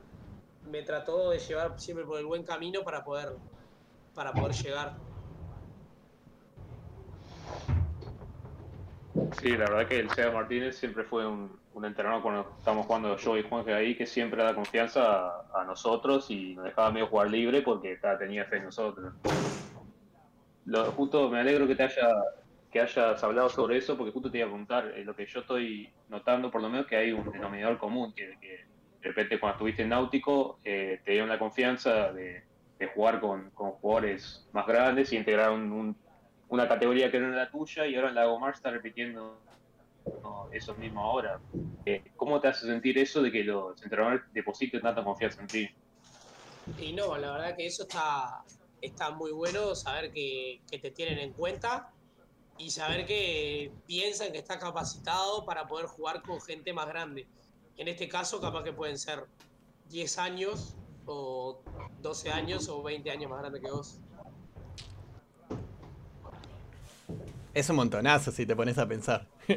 [0.70, 3.34] me trató de llevar siempre por el buen camino para poder
[4.14, 4.96] para poder llegar.
[9.40, 13.38] Sí, la verdad que el Seba Martínez siempre fue un, entrenador cuando estábamos jugando yo
[13.38, 17.30] y Juanje ahí que siempre da confianza a, a nosotros y nos dejaba medio jugar
[17.30, 19.14] libre porque ta, tenía fe en nosotros.
[20.66, 22.08] Lo, justo me alegro que te haya
[22.76, 25.40] que hayas hablado sobre eso porque justo te iba a preguntar eh, lo que yo
[25.40, 28.68] estoy notando por lo menos que hay un denominador común que, de
[29.02, 32.44] repente cuando estuviste en Náutico eh, te dieron la confianza de,
[32.94, 35.96] jugar con, jugadores más grandes y integrar un, un,
[36.50, 39.40] una categoría que no era la tuya y ahora en la Gomar está repitiendo
[40.52, 41.40] eso mismo ahora.
[41.86, 45.70] Eh, ¿Cómo te hace sentir eso de que los entrenadores depositen tanta confianza en ti?
[46.78, 48.44] Y no, la verdad que eso está,
[48.82, 51.90] está muy bueno, saber que te tienen en cuenta
[52.58, 57.28] y saber que piensan que estás capacitado para poder jugar con gente más grande.
[57.78, 59.26] En este caso, capaz que pueden ser
[59.90, 61.62] 10 años o
[62.02, 64.00] 12 años o 20 años más grande que vos.
[67.54, 69.28] Es un montonazo si te pones a pensar.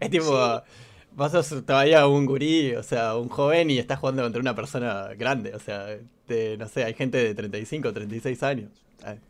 [0.00, 0.62] es tipo, sí.
[1.12, 5.14] vos sos todavía un gurí, o sea, un joven y estás jugando contra una persona
[5.14, 5.54] grande.
[5.54, 5.86] O sea,
[6.28, 8.70] de, no sé, hay gente de 35, 36 años.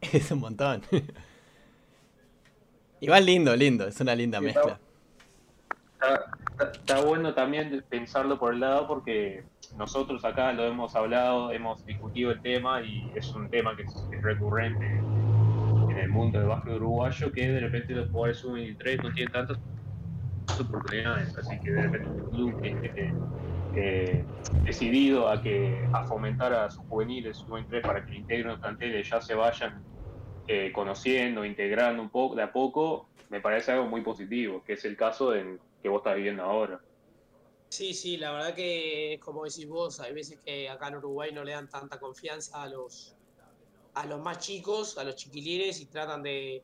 [0.00, 0.82] Es un montón.
[3.00, 4.78] Igual lindo, lindo, es una linda sí, mezcla.
[5.94, 9.44] Está, está, está, bueno también pensarlo por el lado porque
[9.76, 14.08] nosotros acá lo hemos hablado, hemos discutido el tema y es un tema que es,
[14.12, 19.12] es recurrente en el mundo del básquet uruguayo que de repente los jugadores sub-23 no
[19.12, 19.58] tienen tantas
[20.60, 23.14] oportunidades, así que de repente un club que esté
[23.74, 24.24] eh,
[24.64, 29.20] decidido a que a fomentar a sus juveniles sub-23 para que integren los planteles ya
[29.20, 29.82] se vayan
[30.48, 34.84] eh, conociendo, integrando un poco de a poco, me parece algo muy positivo, que es
[34.86, 36.80] el caso en que vos estás viviendo ahora.
[37.68, 41.44] Sí, sí, la verdad que como decís vos, hay veces que acá en Uruguay no
[41.44, 43.14] le dan tanta confianza a los
[43.94, 46.62] a los más chicos, a los chiquilines y tratan de,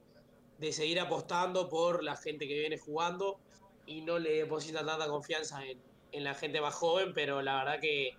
[0.58, 3.38] de seguir apostando por la gente que viene jugando
[3.86, 5.78] y no le depositan tanta confianza en,
[6.12, 8.12] en la gente más joven, pero la verdad que,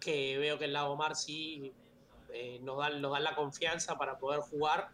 [0.00, 1.72] que veo que el Lago Mar sí
[2.32, 4.88] eh, nos, dan, nos dan la confianza para poder jugar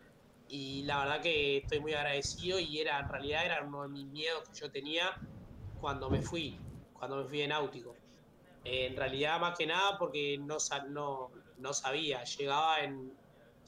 [0.49, 4.07] y la verdad que estoy muy agradecido y era en realidad era uno de mis
[4.07, 5.17] miedos que yo tenía
[5.81, 6.59] cuando me fui,
[6.93, 7.97] cuando me fui de náutico.
[8.65, 10.59] Eh, en realidad más que nada porque no,
[10.91, 13.13] no, no sabía, llegaba en,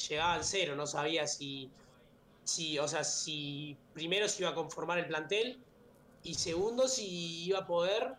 [0.08, 1.70] llegaba en cero, no sabía si,
[2.44, 5.58] si, o sea, si primero se iba a conformar el plantel
[6.22, 8.14] y segundo si iba a poder,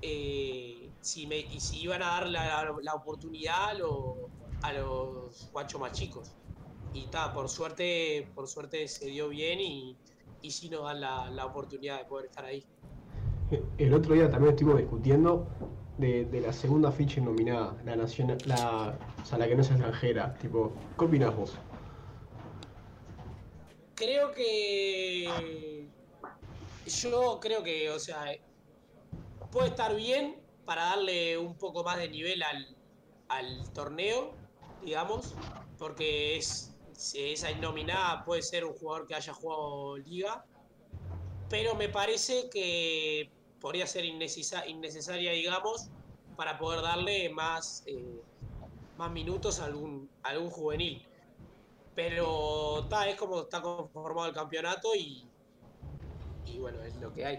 [0.00, 4.30] eh, si, me, y si iban a dar la, la oportunidad a, lo,
[4.62, 6.32] a los guachos más chicos.
[6.92, 9.96] Y ta, por suerte, por suerte se dio bien y,
[10.42, 12.64] y sí nos dan la, la, oportunidad de poder estar ahí.
[13.78, 15.46] El otro día también estuvimos discutiendo
[15.98, 19.70] de, de la segunda ficha nominada, la nacional, la, o sea, la que no es
[19.70, 21.54] extranjera, tipo, ¿qué opinas vos?
[23.94, 25.88] Creo que
[26.88, 28.24] yo creo que, o sea,
[29.50, 32.76] puede estar bien para darle un poco más de nivel al,
[33.28, 34.32] al torneo,
[34.82, 35.34] digamos,
[35.78, 36.74] porque es
[37.14, 40.44] esa nominada puede ser un jugador que haya jugado liga,
[41.48, 45.90] pero me parece que podría ser innecesaria, digamos,
[46.36, 48.20] para poder darle más, eh,
[48.96, 51.06] más minutos a algún, a algún juvenil.
[51.94, 55.28] Pero ta, es como está conformado el campeonato y,
[56.44, 57.38] y bueno, es lo que hay.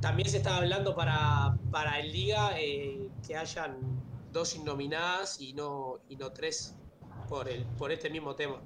[0.00, 3.97] También se estaba hablando para, para el Liga eh, que hayan
[4.38, 6.74] dos innominadas y no, y no tres
[7.28, 8.60] por, el, por este mismo tema.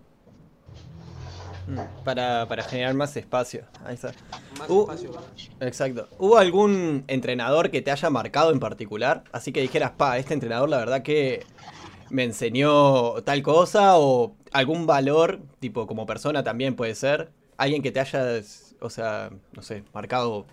[2.05, 3.65] Para, para generar más espacio.
[3.85, 4.13] Ahí está.
[4.59, 5.11] Más uh, espacio.
[5.61, 6.09] Exacto.
[6.19, 9.25] ¿Hubo algún entrenador que te haya marcado en particular?
[9.33, 11.47] Así que dijeras, pa, este entrenador la verdad que
[12.11, 17.31] me enseñó tal cosa o algún valor, tipo como persona también puede ser.
[17.57, 18.43] Alguien que te haya,
[18.81, 20.47] o sea, no sé, marcado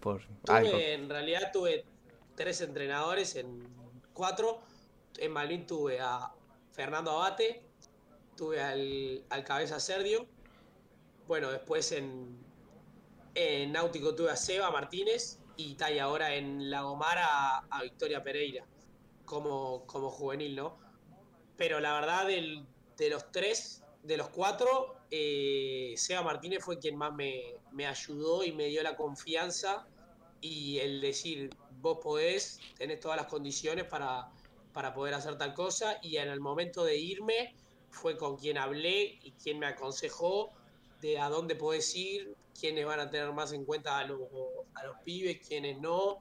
[0.00, 0.76] por algo.
[0.76, 1.84] En realidad tuve
[2.34, 3.81] tres entrenadores en
[4.12, 4.60] cuatro.
[5.18, 6.32] En Malvin tuve a
[6.72, 7.62] Fernando Abate,
[8.36, 10.26] tuve al, al Cabeza Serdio.
[11.26, 12.42] Bueno, después en,
[13.72, 18.66] Náutico tuve a Seba Martínez y está ahora en Lagomar a, a Victoria Pereira
[19.24, 20.78] como, como juvenil, ¿no?
[21.56, 26.96] Pero la verdad, del, de los tres, de los cuatro, eh, Seba Martínez fue quien
[26.96, 29.86] más me, me, ayudó y me dio la confianza
[30.40, 31.50] y el decir,
[31.82, 34.30] vos podés, tenés todas las condiciones para,
[34.72, 37.54] para poder hacer tal cosa y en el momento de irme
[37.90, 40.52] fue con quien hablé y quien me aconsejó
[41.00, 44.20] de a dónde podés ir, quiénes van a tener más en cuenta a los,
[44.74, 46.18] a los pibes, quiénes no,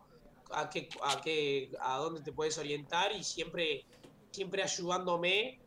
[0.51, 3.85] a qué, a qué, a dónde te puedes orientar y siempre,
[4.31, 5.59] siempre ayudándome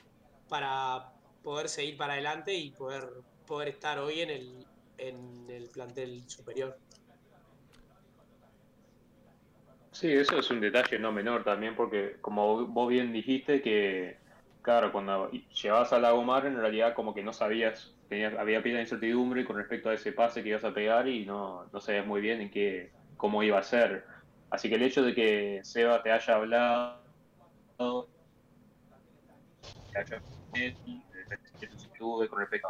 [0.49, 3.09] para poder seguir para adelante y poder,
[3.47, 4.67] poder estar hoy en el,
[4.99, 6.77] en el plantel superior.
[10.05, 14.19] Sí, eso es un detalle no menor también, porque como vos bien dijiste que,
[14.61, 18.83] claro, cuando llevabas a Lagomar en realidad como que no sabías, tenías, había pila de
[18.83, 22.21] incertidumbre con respecto a ese pase que ibas a pegar y no, no sabías muy
[22.21, 24.05] bien en qué, cómo iba a ser.
[24.51, 27.07] Así que el hecho de que Seba te haya hablado,
[29.91, 30.23] te haya
[32.29, 32.69] con respecto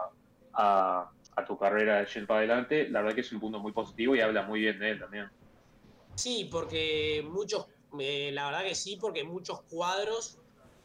[0.54, 4.14] a, a, tu carrera de para adelante, la verdad que es un punto muy positivo
[4.14, 5.28] y habla muy bien de él también.
[6.14, 7.66] Sí, porque muchos,
[7.98, 10.38] eh, la verdad que sí, porque muchos cuadros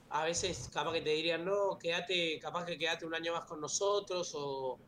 [0.09, 3.61] a veces capaz que te dirían, no, quédate, capaz que quédate un año más con
[3.61, 4.79] nosotros o,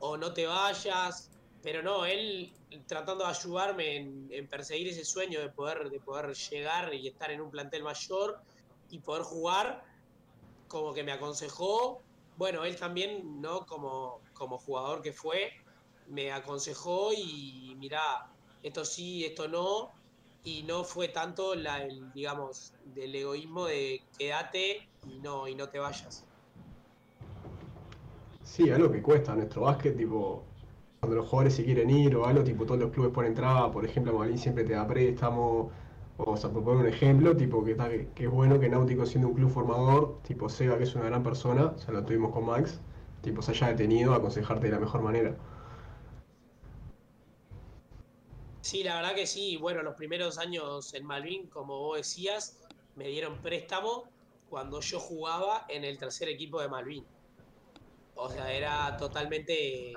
[0.00, 1.30] o no te vayas.
[1.62, 2.52] Pero no, él
[2.86, 7.40] tratando de ayudarme en, perseguir ese sueño de poder, de poder llegar y estar en
[7.40, 8.38] un plantel mayor
[8.88, 9.82] y poder jugar,
[10.68, 12.02] como que me aconsejó.
[12.36, 13.66] Bueno, él también, ¿no?
[13.66, 15.50] Como, como jugador que fue,
[16.06, 18.00] me aconsejó y mira,
[18.66, 19.90] esto sí, esto no.
[20.44, 25.68] Y no fue tanto la, el, digamos, del egoísmo de quédate y no, y no
[25.68, 26.24] te vayas.
[28.44, 30.44] Sí, algo que cuesta nuestro básquet, tipo,
[31.00, 33.84] cuando los jugadores se quieren ir o algo, tipo todos los clubes por entrada, por
[33.84, 35.70] ejemplo, Malín siempre te da préstamo,
[36.16, 39.34] vamos a proponer un ejemplo, tipo que, está, que, es bueno que Náutico siendo un
[39.34, 42.80] club formador, tipo Seba que es una gran persona, ya lo tuvimos con Max,
[43.20, 45.36] tipo se haya detenido a aconsejarte de la mejor manera.
[48.66, 52.58] Sí, la verdad que sí, bueno, los primeros años en Malvin, como vos decías,
[52.96, 54.10] me dieron préstamo
[54.50, 57.04] cuando yo jugaba en el tercer equipo de Malvin.
[58.16, 59.92] O sea, era totalmente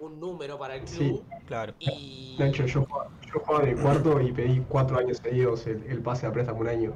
[0.00, 1.24] un número para el club.
[1.30, 1.74] Sí, claro.
[1.78, 2.36] Y...
[2.38, 6.32] Nacho, yo jugaba, yo jugaba de cuarto y pedí cuatro años seguidos el, pase a
[6.32, 6.94] préstamo un año.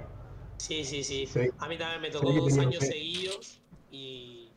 [0.58, 1.26] Sí, sí, sí.
[1.56, 4.50] A mí también me tocó dos años seguidos y,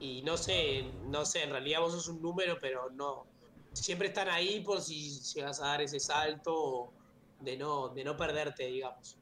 [0.00, 3.35] y no sé, no sé, en realidad vos sos un número, pero no.
[3.76, 6.92] Siempre están ahí por si llegas a dar ese salto
[7.40, 9.18] de no, de no perderte, digamos.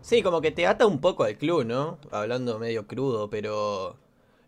[0.00, 1.98] Sí, como que te ata un poco al club, ¿no?
[2.10, 3.98] Hablando medio crudo, pero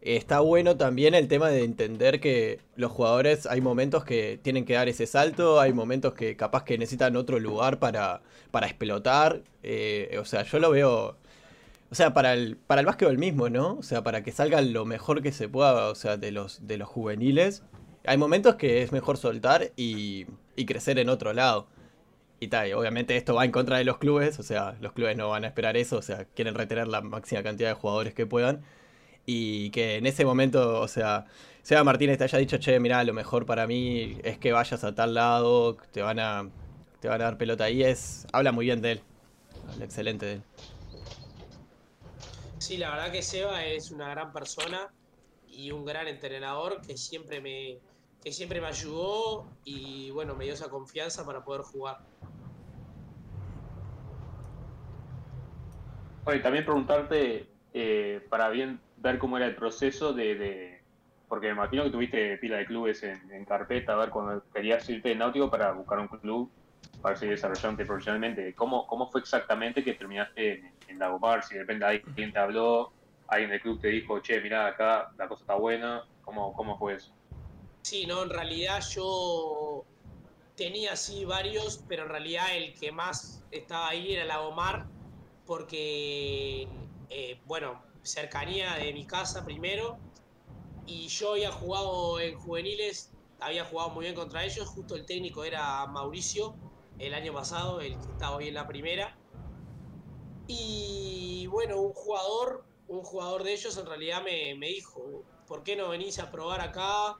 [0.02, 4.72] Está bueno también el tema de entender que los jugadores hay momentos que tienen que
[4.72, 9.42] dar ese salto, hay momentos que capaz que necesitan otro lugar para, para explotar.
[9.62, 11.18] Eh, o sea, yo lo veo.
[11.90, 13.74] O sea, para el, para el básquetbol mismo, ¿no?
[13.74, 16.78] O sea, para que salga lo mejor que se pueda, o sea, de los, de
[16.78, 17.62] los juveniles.
[18.10, 20.26] Hay momentos que es mejor soltar y,
[20.66, 21.68] crecer en otro lado.
[22.40, 25.28] Y tal, obviamente esto va en contra de los clubes, o sea, los clubes no
[25.28, 28.64] van a esperar eso, o sea, quieren retener la máxima cantidad de jugadores que puedan
[29.26, 31.26] y que en ese momento, o sea,
[31.62, 34.92] Seba Martínez te haya dicho, che, mira, lo mejor para mí es que vayas a
[34.92, 36.50] tal lado, te van a,
[36.98, 39.02] te van a dar pelota ahí, es, habla muy bien de él,
[39.70, 40.42] habla excelente de él.
[42.58, 44.92] Sí, la verdad que Seba es una gran persona
[45.46, 47.78] y un gran entrenador que siempre me,
[48.22, 51.96] que siempre me ayudó y bueno, me dio esa confianza para poder jugar.
[56.24, 60.82] Oye, también preguntarte, eh, para bien ver cómo era el proceso de,
[61.26, 65.10] porque me imagino que tuviste pila de clubes en, carpeta, a ver cuando querías irte
[65.10, 66.52] de náutico para buscar un club
[67.00, 68.54] para seguir desarrollándote profesionalmente.
[68.54, 71.42] ¿Cómo, ¿Cómo fue exactamente que terminaste en, en Lagomar?
[71.42, 72.92] Si de repente alguien te habló,
[73.26, 76.94] alguien del club te dijo, che, mira acá la cosa está buena, ¿cómo, cómo fue
[76.94, 77.19] eso?
[77.82, 79.86] Sí, no, en realidad yo
[80.54, 84.86] tenía así varios, pero en realidad el que más estaba ahí era Lagomar,
[85.44, 90.00] porque, eh, bueno, cercanía de mi casa primero.
[90.86, 94.68] Y yo había jugado en juveniles, había jugado muy bien contra ellos.
[94.70, 96.58] Justo el técnico era Mauricio
[96.98, 99.14] el año pasado, el que estaba hoy en la primera.
[100.46, 105.76] Y bueno, un jugador, un jugador de ellos en realidad me, me dijo, ¿por qué
[105.76, 107.14] no venís a probar acá?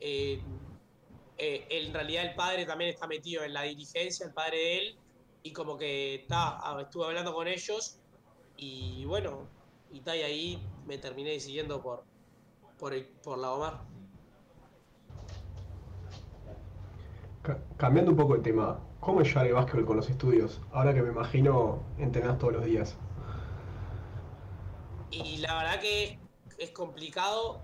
[0.00, 0.40] Eh,
[1.38, 4.98] eh, en realidad el padre también está metido en la dirigencia, el padre de él,
[5.42, 7.98] y como que está, estuve hablando con ellos
[8.56, 9.48] y bueno,
[9.92, 12.04] y, está, ahí me terminé decidiendo por,
[12.78, 13.80] por, por la Omar.
[17.76, 20.62] Cambiando un poco el tema, ¿cómo es llevar el básquetbol con los estudios?
[20.72, 22.96] Ahora que me imagino entrenás todos los días.
[25.10, 26.18] Y la verdad que
[26.58, 27.60] es complicado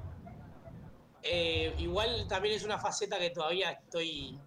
[1.23, 4.39] eh, igual también es una faceta que todavía estoy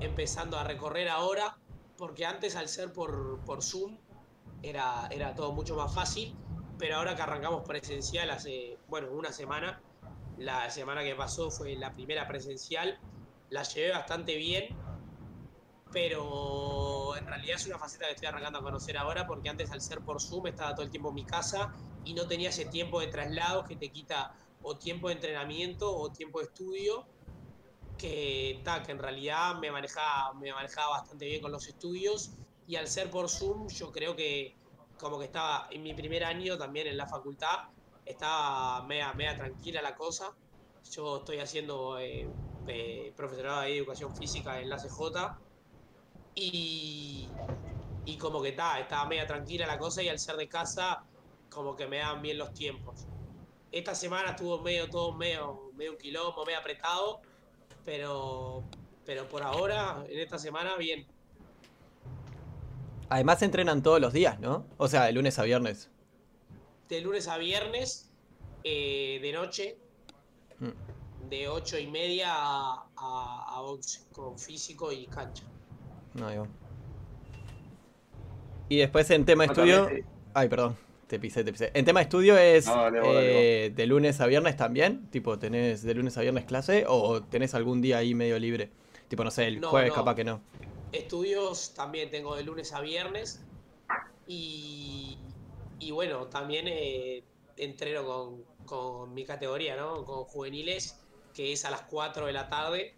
[0.00, 1.56] empezando a recorrer ahora,
[1.96, 3.98] porque antes al ser por, por Zoom
[4.62, 6.34] era, era todo mucho más fácil,
[6.78, 9.80] pero ahora que arrancamos presencial hace, bueno, una semana,
[10.36, 12.98] la semana que pasó fue la primera presencial,
[13.50, 14.76] la llevé bastante bien,
[15.92, 19.80] pero en realidad es una faceta que estoy arrancando a conocer ahora, porque antes al
[19.80, 21.72] ser por Zoom estaba todo el tiempo en mi casa
[22.04, 24.34] y no tenía ese tiempo de traslado que te quita
[24.68, 26.92] o tiempo de entrenamiento o tiempo de estudio,
[27.96, 32.88] que, que en realidad me manejaba, me manejaba bastante bien con los estudios y al
[32.88, 34.58] ser por Zoom yo creo que
[34.96, 37.56] como que estaba en mi primer año también en la facultad,
[38.04, 40.30] estaba media, media tranquila la cosa.
[40.90, 45.28] Yo estoy haciendo eh, profesorado de educación física en la CJ
[46.34, 47.38] y,
[48.04, 50.98] y como que está, estaba media tranquila la cosa y al ser de casa
[51.48, 53.08] como que me dan bien los tiempos.
[53.72, 57.20] Esta semana estuvo medio todo medio, medio un quilombo, medio apretado,
[57.84, 58.62] pero,
[59.04, 61.06] pero por ahora, en esta semana, bien.
[63.08, 64.66] Además entrenan todos los días, ¿no?
[64.78, 65.90] O sea, de lunes a viernes.
[66.88, 68.10] De lunes a viernes,
[68.64, 69.78] eh, de noche,
[70.58, 71.28] mm.
[71.28, 75.44] de ocho y media a, a, 11, con físico y cancha.
[76.14, 76.48] No,
[78.68, 79.88] Y después en tema estudio...
[80.34, 80.76] Ay, perdón.
[81.06, 81.70] Te pisé, te pisé.
[81.74, 82.66] En tema de estudio es
[83.04, 85.08] eh, de lunes a viernes también.
[85.10, 88.70] Tipo, ¿tenés de lunes a viernes clase o tenés algún día ahí medio libre?
[89.06, 90.40] Tipo, no sé, el jueves capaz que no.
[90.90, 93.40] Estudios también tengo de lunes a viernes.
[94.26, 95.16] Y,
[95.78, 97.22] y bueno, también eh,
[97.56, 100.04] entreno con, con, mi categoría, ¿no?
[100.04, 100.98] Con juveniles,
[101.32, 102.94] que es a las 4 de la tarde.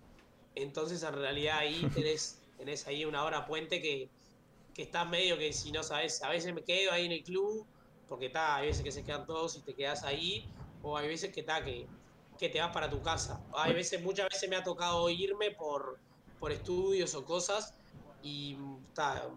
[0.55, 4.09] Entonces, en realidad ahí tenés, tenés ahí una hora puente que,
[4.73, 7.67] que está medio que si no sabes, a veces me quedo ahí en el club
[8.09, 10.49] porque está, hay veces que se quedan todos y te quedas ahí,
[10.83, 11.87] o hay veces que está, que,
[12.39, 13.41] que te vas para tu casa.
[13.55, 15.99] Hay veces, muchas veces me ha tocado irme por,
[16.39, 17.75] por estudios o cosas,
[18.23, 18.57] y
[18.89, 19.29] está,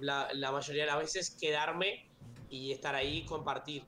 [0.00, 2.08] la, la, mayoría de las veces quedarme
[2.48, 3.84] y estar ahí, compartir.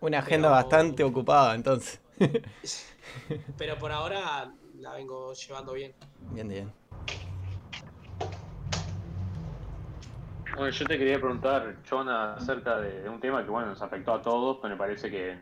[0.00, 2.00] Una agenda bastante ocupada, entonces.
[3.58, 5.94] Pero por ahora la vengo llevando bien.
[6.32, 6.72] Bien, bien.
[10.56, 14.22] Bueno, yo te quería preguntar, Chona, acerca de, un tema que bueno nos afectó a
[14.22, 15.38] todos, pero me parece que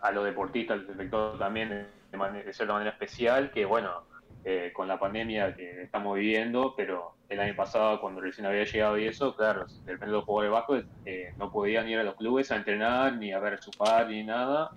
[0.00, 3.90] a los deportistas les afectó también de, cierta manera especial, que bueno,
[4.44, 8.98] eh, con la pandemia que estamos viviendo, pero el año pasado cuando recién había llegado
[8.98, 12.50] y eso, claro, de repente los jugadores bajos eh, no podían ir a los clubes
[12.50, 14.72] a entrenar, ni a ver su par, ni nada,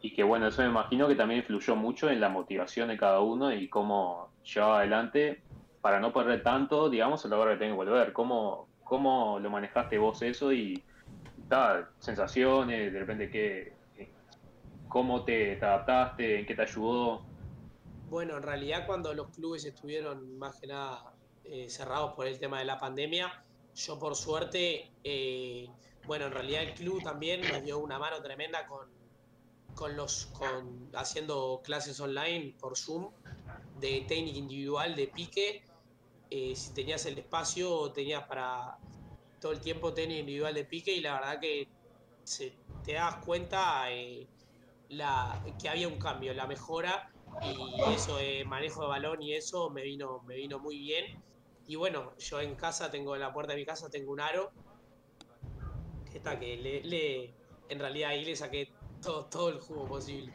[0.00, 3.20] y que bueno, eso me imagino que también influyó mucho en la motivación de cada
[3.20, 5.42] uno y cómo llevaba adelante
[5.80, 8.12] para no perder tanto, digamos, a la de tener que volver.
[8.12, 10.84] ¿Cómo, ¿Cómo lo manejaste vos eso y
[11.48, 13.72] tal, sensaciones, de repente qué,
[14.86, 17.24] cómo te, adaptaste, en qué te ayudó?
[18.10, 22.58] Bueno, en realidad cuando los clubes estuvieron más que nada eh, cerrados por el tema
[22.58, 23.42] de la pandemia,
[23.74, 25.70] yo por suerte, eh,
[26.04, 28.90] bueno, en realidad el club también nos dio una mano tremenda con,
[29.74, 33.10] con los con haciendo clases online por Zoom
[33.80, 35.64] de técnica individual de pique
[36.34, 38.74] eh, si tenías el espacio, tenías para
[39.38, 41.68] todo el tiempo tenis individual de pique y la verdad que
[42.24, 44.26] se, te das cuenta eh,
[45.58, 47.02] que había un cambio, la mejora
[47.44, 51.04] y eso, de manejo de balón y eso me vino, me vino muy bien.
[51.66, 54.50] Y bueno, yo en casa tengo, en la puerta de mi casa tengo un aro
[56.10, 57.34] que está, que le,
[57.68, 58.68] en realidad ahí le saqué
[59.02, 60.32] todo, todo el jugo posible.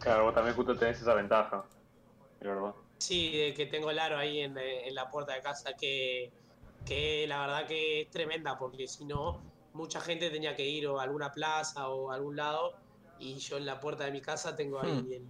[0.00, 1.64] Claro, vos también justo tenés esa ventaja,
[2.40, 2.74] ¿verdad?
[3.00, 4.54] Sí, que tengo el aro ahí en,
[4.94, 6.30] la puerta de casa, que,
[7.26, 9.40] la verdad que es tremenda, porque si no,
[9.72, 12.74] mucha gente tenía que ir a alguna plaza o a algún lado,
[13.18, 15.12] y yo en la puerta de mi casa tengo ahí hmm.
[15.12, 15.22] el,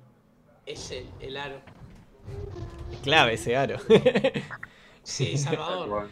[0.66, 1.60] ese, el aro.
[3.04, 3.76] Clave ese aro.
[5.04, 6.08] sí, Salvador.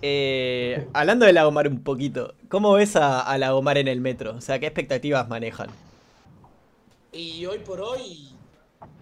[0.00, 4.36] Eh, hablando de Lagomar un poquito, ¿cómo ves a, a Lagomar en el metro?
[4.36, 5.70] O sea, ¿qué expectativas manejan?
[7.10, 8.35] Y hoy por hoy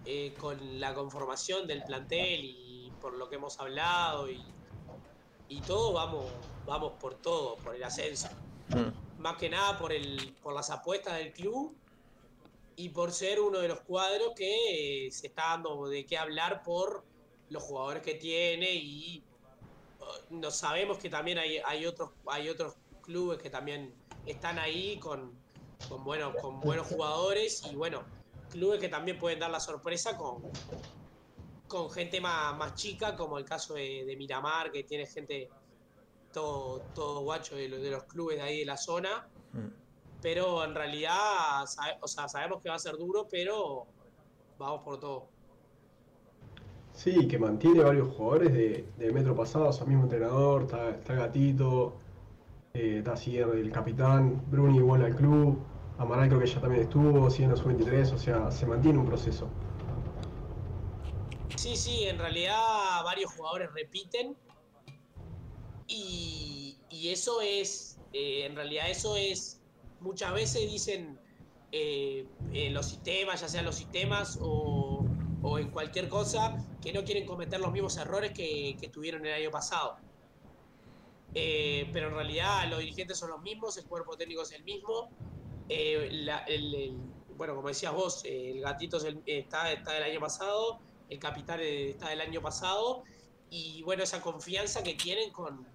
[0.06, 4.42] eh, con la conformación del plantel y por lo que hemos hablado y,
[5.48, 6.26] y todos vamos,
[6.66, 8.28] vamos por todo, por el ascenso.
[8.68, 9.20] Mm.
[9.20, 11.74] Más que nada por, el, por las apuestas del club
[12.76, 16.62] y por ser uno de los cuadros que eh, se está dando de qué hablar
[16.62, 17.04] por
[17.50, 19.22] los jugadores que tiene y
[20.00, 23.94] uh, no sabemos que también hay, hay otros hay otros clubes que también
[24.26, 25.32] están ahí con,
[25.88, 28.04] con, buenos, con buenos jugadores y bueno,
[28.54, 30.42] clubes que también pueden dar la sorpresa con,
[31.66, 35.48] con gente más, más chica, como el caso de, de Miramar, que tiene gente
[36.32, 39.28] todo, todo guacho de, los- de los clubes de ahí de la zona.
[39.52, 39.68] Mm.
[40.22, 43.86] Pero en realidad, sabe- o sea, sabemos que va a ser duro, pero
[44.58, 45.28] vamos por todo.
[46.94, 51.14] Sí, que mantiene varios jugadores de, del metro pasado, o sea, mismo entrenador, está, está
[51.14, 51.94] Gatito,
[52.72, 55.58] eh, está Sierra, el capitán, Bruni vuelve al club,
[55.98, 59.48] Amaral creo que ya también estuvo, siendo su 23, o sea, se mantiene un proceso.
[61.56, 62.58] Sí, sí, en realidad
[63.04, 64.36] varios jugadores repiten
[65.86, 69.62] y, y eso es, eh, en realidad eso es,
[70.00, 71.18] muchas veces dicen
[71.70, 75.06] eh, en los sistemas, ya sean los sistemas o,
[75.42, 79.32] o en cualquier cosa, que no quieren cometer los mismos errores que, que tuvieron el
[79.32, 79.96] año pasado.
[81.34, 85.10] Eh, pero en realidad los dirigentes son los mismos, el cuerpo técnico es el mismo.
[85.68, 86.10] Eh,
[87.28, 91.60] bueno, como decías vos, el gatito es el- está, está del año pasado, el capitán
[91.60, 93.02] eh, está del año pasado,
[93.48, 95.66] y bueno, esa confianza que tienen con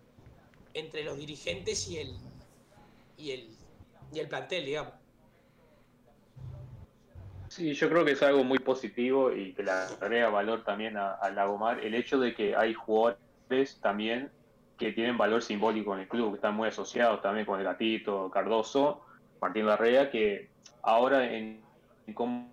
[0.73, 2.19] entre los dirigentes y el
[3.17, 3.57] y el,
[4.11, 4.93] y el plantel, digamos.
[7.49, 11.13] Sí, yo creo que es algo muy positivo y que le agrega valor también a,
[11.15, 14.31] a Lagomar el hecho de que hay jugadores también
[14.77, 18.29] que tienen valor simbólico en el club, que están muy asociados también con el Gatito,
[18.31, 19.03] Cardoso,
[19.41, 20.49] Martín Larrea, que
[20.83, 21.61] ahora en,
[22.13, 22.51] cómo,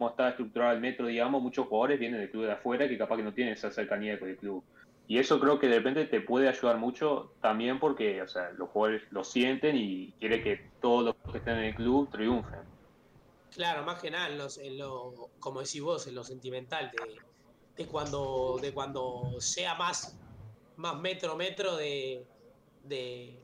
[0.00, 3.22] está estructurado el metro, digamos, muchos jugadores vienen del club de afuera que capaz que
[3.22, 4.64] no tienen esa cercanía con el club.
[5.06, 8.68] Y eso creo que de repente te puede ayudar mucho también porque o sea, los
[8.70, 12.60] jugadores lo sienten y quiere que todos los que estén en el club triunfen.
[13.50, 17.20] Claro, más que nada, en los, en lo, como decís vos, en lo sentimental, de,
[17.76, 20.18] de cuando, de cuando sea más,
[20.76, 22.24] más metro metro de,
[22.84, 23.41] de,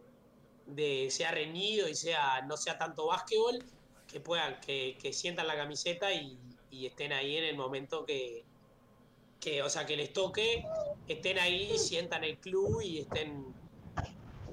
[0.68, 3.64] de sea reñido y sea, no sea tanto básquetbol,
[4.06, 6.38] que puedan, que, que sientan la camiseta y,
[6.70, 8.44] estén ahí en el momento que,
[9.40, 10.64] que, o sea, que les toque,
[11.08, 13.52] estén ahí, sientan el club y estén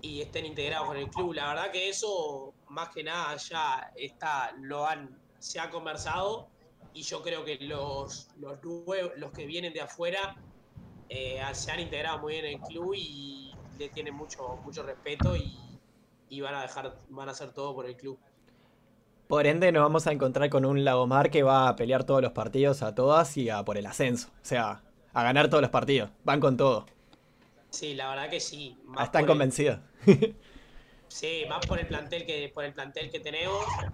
[0.02, 1.34] y estén integrados con el club.
[1.34, 6.48] La verdad que eso, más que nada, ya está, lo han, se ha conversado
[6.94, 10.36] y yo creo que los, los, nuevos, los que vienen de afuera
[11.10, 15.36] eh, se han integrado muy bien en el club y le tienen mucho, mucho respeto
[16.36, 18.20] y van a dejar, van a hacer todo por el club.
[19.28, 22.32] Por ende, nos vamos a encontrar con un Lagomar que va a pelear todos los
[22.32, 24.30] partidos a todas y a por el ascenso.
[24.42, 24.84] O sea,
[25.14, 26.10] a ganar todos los partidos.
[26.24, 26.86] Van con todo.
[27.70, 28.82] Sí, la verdad que sí.
[28.86, 29.80] Más Están el- convencidos.
[31.08, 33.86] Sí, más por el plantel que por el plantel que tenemos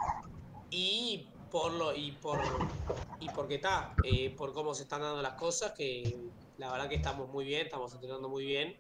[0.69, 2.73] y por lo y por
[3.19, 6.95] y porque está, eh, por cómo se están dando las cosas, que la verdad que
[6.97, 8.75] estamos muy bien, estamos entrenando muy bien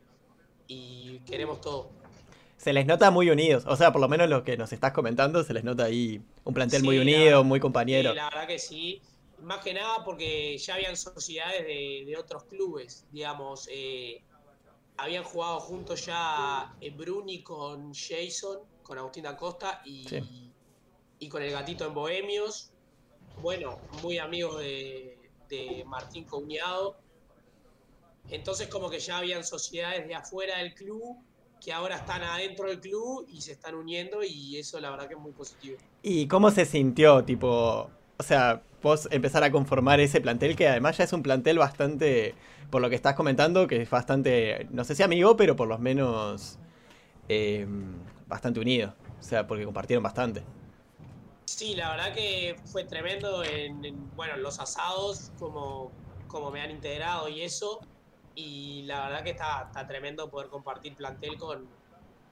[0.67, 2.00] y queremos todo.
[2.61, 3.63] Se les nota muy unidos.
[3.65, 6.53] O sea, por lo menos lo que nos estás comentando, se les nota ahí un
[6.53, 8.11] plantel Sí, muy unido, muy compañero.
[8.11, 9.01] Sí, la verdad que sí.
[9.41, 14.21] Más que nada porque ya habían sociedades de, de otros clubes, digamos, eh,
[14.97, 20.51] habían jugado juntos ya eh, Bruni con Jason, con Agustín Acosta y, Sí.
[21.17, 22.73] y con el gatito en Bohemios.
[23.41, 25.17] Bueno, muy amigos de,
[25.49, 26.99] de Martín Cuñado.
[28.29, 31.17] Entonces como que ya habían sociedades de afuera del club
[31.63, 35.13] que ahora están adentro del club y se están uniendo y eso la verdad que
[35.13, 35.77] es muy positivo.
[36.01, 40.97] ¿Y cómo se sintió, tipo, o sea, vos empezar a conformar ese plantel que además
[40.97, 42.33] ya es un plantel bastante,
[42.71, 45.77] por lo que estás comentando, que es bastante, no sé si amigo, pero por lo
[45.77, 46.57] menos
[47.29, 47.67] eh,
[48.27, 48.95] bastante unido.
[49.19, 50.43] O sea, porque compartieron bastante.
[51.45, 55.91] Sí, la verdad que fue tremendo en, en, bueno, en los asados, como,
[56.27, 57.81] como me han integrado y eso.
[58.35, 61.67] Y la verdad que está, está tremendo poder compartir plantel con,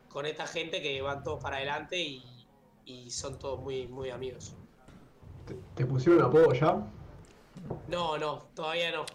[0.08, 2.48] con esta gente que van todos para adelante y,
[2.86, 4.56] y son todos muy, muy amigos.
[5.46, 6.82] ¿Te, te pusieron apodo ya?
[7.88, 9.06] No, no, todavía no.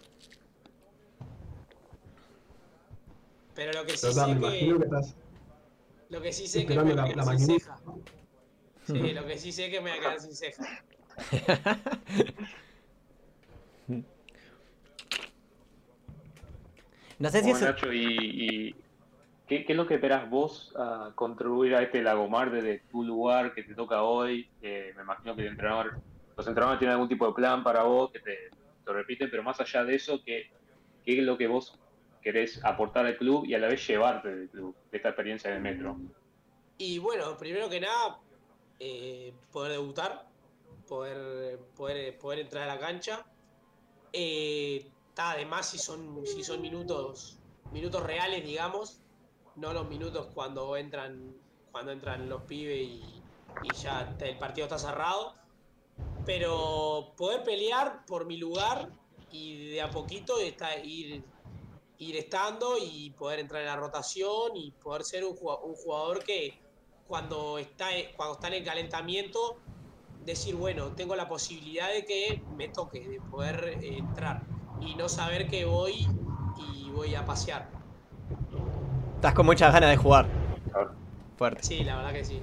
[3.55, 5.15] Pero lo que sí Pero ta, me sé imagino que que, estás
[6.11, 7.77] lo que sí sé que me voy a la quedar sin ceja.
[8.87, 10.65] Sí, lo que sí sé que me voy a quedar sin ceja.
[17.19, 17.67] No sé si Bueno, eso...
[17.67, 18.75] Nacho, y, y
[19.47, 23.55] ¿qué, qué es lo que esperas vos a contribuir a este Lagomar desde tu lugar
[23.55, 24.49] que te toca hoy?
[24.63, 26.01] Eh, me imagino que el entrenador,
[26.37, 28.51] los entrenadores tienen algún tipo de plan para vos, que te,
[28.85, 30.51] te repiten, pero más allá de eso, ¿qué,
[31.05, 31.79] qué es lo que vos
[32.23, 35.61] querés aportar al club y a la vez llevarte del club, de esta experiencia del
[35.61, 35.97] metro?
[36.79, 38.19] Y bueno, primero que nada,
[38.81, 40.27] eh, poder debutar,
[40.89, 43.25] poder, poder, poder entrar a la cancha.
[44.13, 47.39] Eh, está además si son, si son minutos,
[47.71, 48.99] minutos reales, digamos,
[49.55, 51.37] no los minutos cuando entran,
[51.71, 53.23] cuando entran los pibes y,
[53.81, 55.37] ya el partido está cerrado.
[56.27, 58.91] Pero poder pelear por mi lugar
[59.31, 61.25] y de a poquito ir,
[61.99, 66.59] ir estando y poder entrar en la rotación y poder ser un jugador que
[67.07, 69.59] cuando está, cuando está en el calentamiento
[70.25, 74.54] decir, bueno, tengo la posibilidad de que me toque, de poder eh, entrar
[74.87, 76.07] y no saber que voy
[76.59, 77.69] y voy a pasear.
[79.17, 80.27] Estás con muchas ganas de jugar.
[81.37, 81.63] Fuerte.
[81.63, 82.41] Sí, la verdad que sí.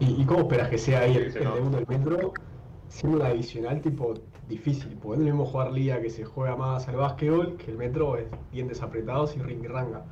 [0.00, 2.32] ¿Y, y cómo esperas que sea ahí Sí, el, se el debut del Metro?
[2.88, 4.14] Siendo una adicional tipo
[4.48, 7.70] difícil, porque no es lo mismo jugar liga que se juega más al básquetbol, que
[7.70, 10.04] el Metro es dientes apretados y ring-ranga.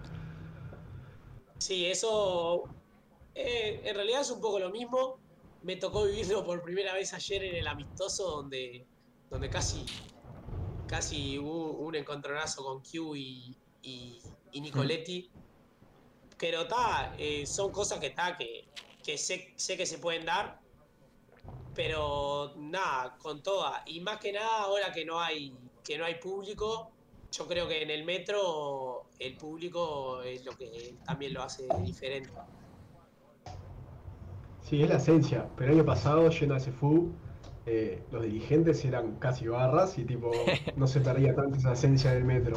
[1.58, 2.64] Sí, eso
[3.34, 5.18] eh, en realidad es un poco lo mismo.
[5.62, 8.84] Me tocó vivirlo por primera vez ayer en el amistoso donde,
[9.32, 9.86] donde casi,
[10.86, 13.56] casi hubo un encontronazo con Q y,
[14.52, 15.30] Nicoletti.
[16.38, 17.14] Pero está,
[17.46, 18.68] son cosas que está, que,
[19.02, 20.60] que sé, sé que se pueden dar.
[21.74, 23.82] Pero nada, con toda.
[23.86, 26.92] Y más que nada, ahora que no hay, que no hay público,
[27.30, 32.30] yo creo que en el metro el público es lo que también lo hace diferente.
[34.60, 37.14] Sí, es la esencia, pero el año pasado, yendo a CFU,
[37.66, 40.30] eh, los dirigentes eran casi barras y tipo
[40.76, 42.56] no se perdía tanto esa esencia del Metro.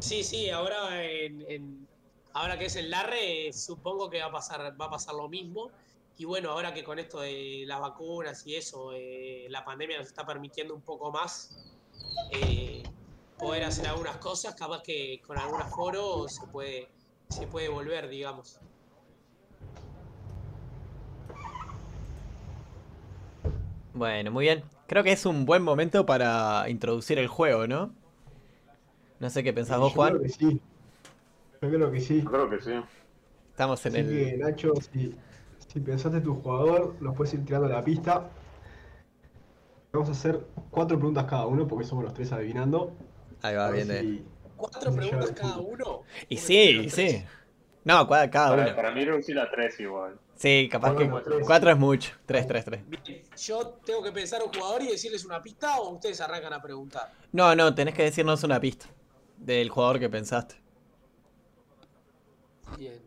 [0.00, 1.88] Sí, sí, ahora en, en-
[2.34, 5.70] ahora que es el Larre, supongo que va a pasar, va a pasar lo mismo.
[6.16, 10.06] Y bueno, ahora que con esto de las vacunas y eso, eh, la pandemia nos
[10.08, 11.56] está permitiendo un poco más
[12.32, 12.82] eh,
[13.38, 16.88] poder hacer algunas cosas, capaz que con algún aforo se puede,
[17.28, 18.60] se puede volver, digamos.
[24.00, 24.64] Bueno, muy bien.
[24.86, 27.92] Creo que es un buen momento para introducir el juego, ¿no?
[29.20, 30.12] No sé qué pensás vos, Yo Juan.
[30.12, 30.60] creo que sí.
[31.62, 32.22] Yo creo que sí.
[32.22, 32.72] Yo creo que sí.
[33.50, 34.38] Estamos en Así que, el.
[34.38, 35.14] Nacho, si,
[35.68, 38.30] si pensaste tu jugador, los puedes ir tirando a la pista.
[39.92, 40.40] Vamos a hacer
[40.70, 42.92] cuatro preguntas cada uno, porque somos los tres adivinando.
[43.42, 43.90] Ahí va, bien.
[43.90, 44.00] eh.
[44.00, 44.24] si-
[44.56, 46.02] Cuatro Sí, preguntas cada uno.
[46.28, 47.24] Y sí, y sí.
[47.84, 48.76] No, cada Para, uno.
[48.76, 50.18] para mí reducir a tres igual.
[50.40, 51.42] Sí, capaz que tres.
[51.44, 52.12] cuatro es mucho.
[52.24, 52.80] Tres, tres, tres.
[52.88, 56.62] Bien, yo tengo que pensar un jugador y decirles una pista o ustedes arrancan a
[56.62, 57.12] preguntar.
[57.30, 58.86] No, no, tenés que decirnos una pista
[59.36, 60.54] del jugador que pensaste.
[62.78, 63.02] Bien.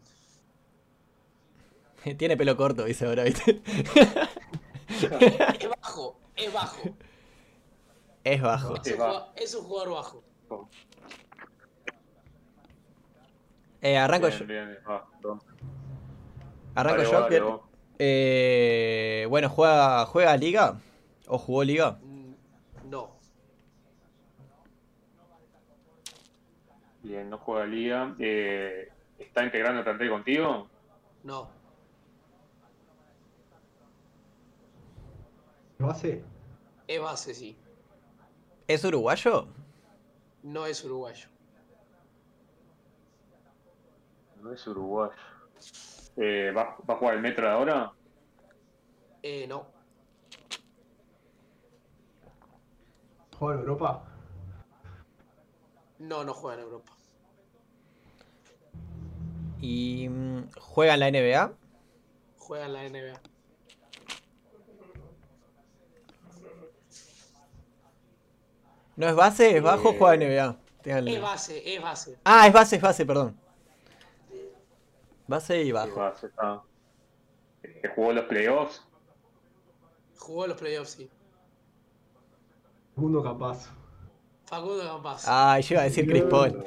[2.19, 3.63] Tiene pelo corto, dice ahora, ¿viste?
[5.55, 6.95] Es bajo, es bajo.
[8.23, 8.75] Es bajo.
[8.75, 10.23] Es un, jugador, es un jugador bajo.
[13.81, 14.45] Eh, arranco Bien, yo.
[14.45, 14.77] bien.
[16.75, 17.27] Arranco Dale, yo.
[17.27, 17.73] que-.
[17.99, 20.79] Eh, bueno, ¿juega, ¿juega Liga?
[21.27, 21.99] ¿O jugó Liga?
[22.01, 22.33] Mm,
[22.89, 23.11] No.
[27.03, 28.15] Bien, no juega liga.
[28.19, 30.67] Eh, ¿Está integrando el plantel contigo?
[31.23, 31.49] No.
[35.79, 36.23] ¿Base?
[36.87, 37.57] Es base, sí.
[38.67, 39.47] ¿Es uruguayo?
[40.43, 41.27] No es uruguayo.
[44.41, 45.13] No es uruguayo.
[46.17, 47.91] Eh, ¿va, ¿Va a jugar el metro ahora?
[49.21, 49.67] Eh, no.
[53.37, 54.03] ¿Juega en Europa?
[55.99, 56.91] No, no juega en Europa.
[59.61, 61.53] ¿Y mm, juega en la NBA?
[62.37, 63.21] Juega en la NBA.
[68.95, 69.57] ¿No es base?
[69.57, 69.91] ¿Es bajo?
[69.91, 70.57] Eh, Juega en NBA.
[70.85, 72.17] Es base, es base.
[72.25, 73.39] Ah, es base, es base, perdón.
[75.27, 75.99] Base y bajo.
[75.99, 76.61] va, se está.
[77.63, 78.83] Eh, ¿Jugó los playoffs?
[80.17, 81.09] Jugó los playoffs, sí.
[82.95, 83.69] Segundo capaz.
[84.45, 85.25] Facundo Campas.
[85.27, 86.63] Ah, yo iba a decir Chris Paul.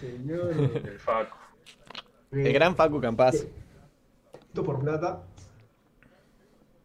[0.00, 0.50] Señor.
[0.84, 1.36] El Facu.
[2.32, 3.46] El gran Facu Campas.
[4.32, 5.22] Punto por plata.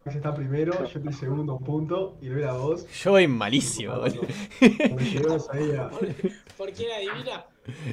[0.04, 2.86] Max está primero, yo estoy segundo en punto y doy la voz.
[3.02, 4.22] Yo voy malísimo, boludo.
[4.22, 5.90] a.
[6.58, 7.46] ¿Por quién adivina?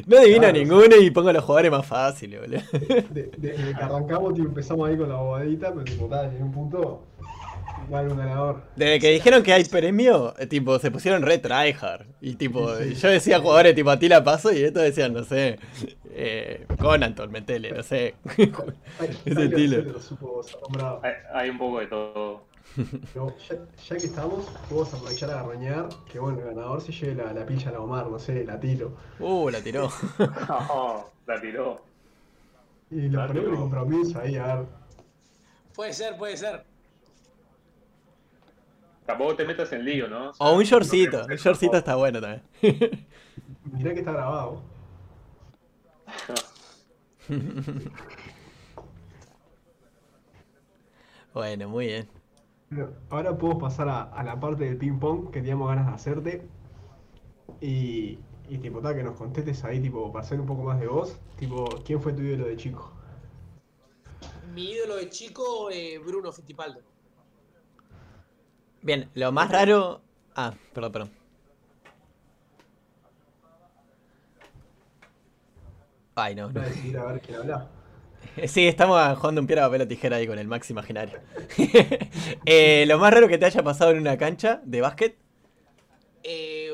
[0.05, 0.57] No adivino Claro.
[0.57, 2.61] ninguno y pongo los jugadores más fáciles, boludo.
[3.11, 6.51] de- desde que arrancamos, tipo, empezamos ahí con la bobadita, pero tipo, tal, en un
[6.51, 7.03] punto.
[7.91, 8.63] Va a haber un ganador.
[8.75, 12.05] Desde que dijeron que hay premio, eh, tipo, se pusieron re tryhard.
[12.21, 13.01] Y tipo, Sí, sí.
[13.01, 15.57] yo decía jugadores tipo a ti la paso y estos decían, no sé,
[16.13, 18.15] eh, Conan, Tormentele, no sé.
[19.25, 19.83] Ese estilo.
[21.03, 22.43] Hay, hay un poco de todo.
[22.77, 23.57] Ya,
[23.89, 27.45] ya que estamos, podemos aprovechar a garroñar que bueno, el ganador se lleve la, la
[27.45, 28.95] pilla a la Omar, no sé, la tiro.
[29.19, 29.89] Uh, la tiró.
[30.47, 31.81] No, la tiró.
[32.89, 34.65] Y lo La ponemos en compromiso ahí, a ver.
[35.75, 36.65] Puede ser, puede ser.
[39.05, 40.31] Tampoco te metas en lío, ¿no?
[40.37, 41.19] O un shortcito.
[41.27, 42.43] no Un shortcito está bueno también.
[43.65, 44.61] Mirá que está grabado.
[51.33, 52.20] Bueno, muy bien.
[52.71, 55.91] Bueno, ahora podemos pasar a, a la parte del ping pong que teníamos ganas de
[55.91, 56.47] hacerte.
[57.59, 58.17] Y,
[58.47, 61.17] y tipo, ta, que nos contestes ahí, tipo, para saber un poco más de vos.
[61.37, 62.93] Tipo, ¿quién fue tu ídolo de chico?
[64.53, 66.79] Mi ídolo de chico, eh, Bruno Fittipaldo.
[68.81, 69.99] Bien, lo más raro.
[70.33, 71.11] Ah, perdón, perdón.
[76.15, 76.61] Ay, no, no.
[76.61, 77.69] A ver quién habla.
[78.47, 81.19] Sí, estamos jugando un piedra, papel o tijera ahí con el Max imaginario.
[82.45, 85.15] Eh, lo más raro que te haya pasado en una cancha de básquet.
[86.23, 86.71] Eh,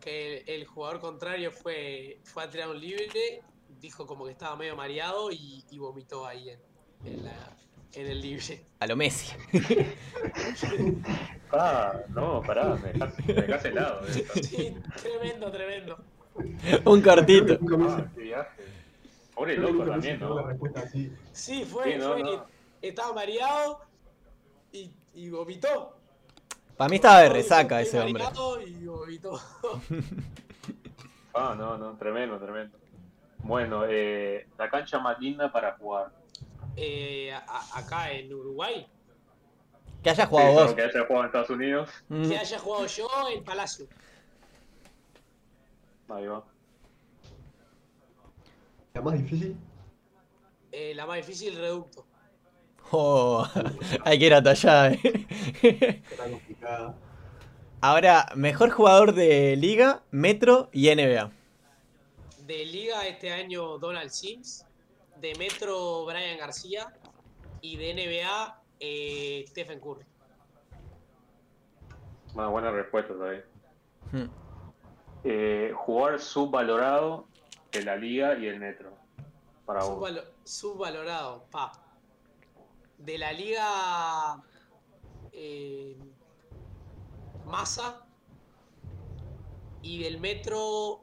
[0.00, 3.42] que el, el jugador contrario fue, fue a tirar un libre,
[3.80, 6.58] dijo como que estaba medio mareado y, y vomitó ahí en,
[7.04, 7.56] en, la-
[7.94, 8.62] en el libre.
[8.80, 9.32] A lo Messi.
[11.54, 14.06] Ah, no, pará, me helado.
[14.08, 14.24] eh.
[14.42, 15.98] Sí, tremendo, tremendo.
[16.86, 17.58] Un cortito.
[17.60, 18.62] Ah, hice- qué viaje.
[19.42, 20.36] Pobre que loco también, ¿no?
[21.32, 22.46] Sí, fue, Sí, no, fue, no.
[22.80, 23.80] estaba mareado
[24.70, 25.96] y, y vomitó.
[26.76, 28.22] Para mí estaba de resaca "Estoy ese hombre.
[28.24, 29.40] mareado Y vomitó.
[31.34, 32.78] Ah, no, no, tremendo, tremendo.
[33.38, 36.12] Bueno, eh, la cancha más linda para jugar.
[36.76, 38.86] Eh, a- acá en Uruguay,
[40.04, 40.74] Que haya Sí, jugado solo vos.
[40.74, 41.90] que haya jugado en Estados Unidos.
[42.08, 43.86] Mm, que haya jugado yo en Palacio.
[46.08, 46.44] Ahí va.
[48.94, 49.56] La más difícil,
[50.70, 52.06] Eh, la más difícil, reducto.
[52.90, 53.46] oh,
[54.04, 56.02] hay que ir hasta allá, eh.
[56.16, 56.94] complicada.
[57.80, 61.30] Ahora, mejor jugador de Liga, Metro y NBA.
[62.46, 64.64] De Liga este año Donald Sims.
[65.20, 66.92] De Metro Brian García.
[67.60, 70.04] Y de NBA eh, Stephen Curry.
[72.34, 73.40] Una buena respuesta ahí.
[74.12, 74.30] Mm.
[75.24, 77.26] Eh, jugador subvalorado
[77.72, 78.92] de la liga y el metro.
[79.66, 79.98] Para vos.
[79.98, 81.72] Subvalo- subvalorado, pa.
[82.98, 84.42] De la Liga
[85.32, 85.96] eh,
[87.46, 88.04] Massa.
[89.82, 91.00] Y del Metro.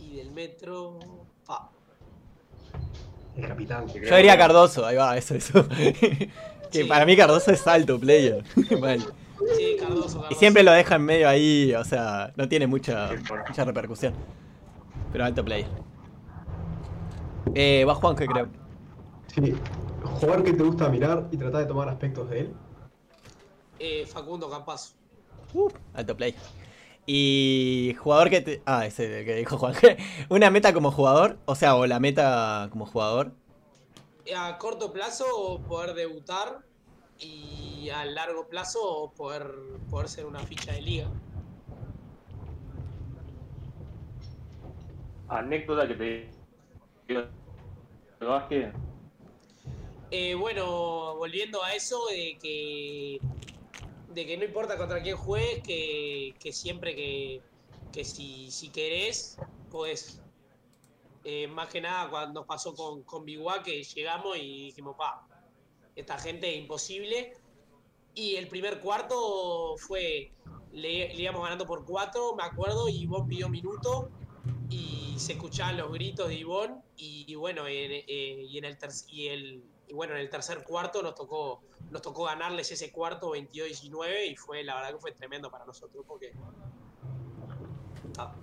[0.00, 0.98] Y del Metro.
[1.46, 1.70] Pa.
[3.36, 3.86] El capitán.
[3.88, 5.68] Yo diría que- Cardoso, ahí va, eso, eso.
[5.68, 6.30] que
[6.70, 6.84] Sí.
[6.84, 8.42] para mí Cardoso es alto player.
[8.80, 9.04] Mal.
[9.56, 13.10] Sí, Cardoso, Y siempre lo dejan medio ahí, o sea, no tiene mucha,
[13.48, 14.14] mucha repercusión.
[15.12, 15.68] Pero alto player.
[17.54, 18.48] Eh, va Juan, que creo.
[19.28, 19.54] Sí,
[20.02, 22.54] jugador que te gusta mirar y tratar de tomar aspectos de él.
[23.78, 24.94] Eh, Facundo Campazo.
[25.52, 26.34] Uh, alto player.
[27.06, 28.62] Y jugador que te...
[28.64, 29.74] Ah, ese es el que dijo Juan.
[30.30, 33.32] Una meta como jugador, o sea, o la meta como jugador.
[34.34, 36.62] A corto plazo poder debutar
[37.18, 39.46] y a largo plazo poder,
[39.90, 41.10] poder ser una ficha de liga.
[45.28, 46.30] Anécdota que te.
[50.10, 53.20] Eh, bueno, volviendo a eso de que
[54.14, 57.42] de que no importa contra quién juegues, que, que siempre que,
[57.92, 59.36] que si, si querés,
[59.70, 60.20] podés.
[61.24, 65.26] Eh, más que nada cuando nos pasó con, con Biguá que llegamos y dijimos, pa,
[65.96, 67.34] esta gente es imposible.
[68.14, 70.30] Y el primer cuarto fue,
[70.72, 74.10] le, le íbamos ganando por cuatro, me acuerdo, y Ivonne pidió minuto
[74.70, 78.78] y se escuchaban los gritos de Ivonne y, y bueno, en, eh, y en el
[79.08, 83.34] y el y bueno, en el tercer cuarto nos tocó nos tocó ganarles ese cuarto
[83.34, 86.32] 22-19 y fue la verdad que fue tremendo para nosotros porque
[88.18, 88.34] ah,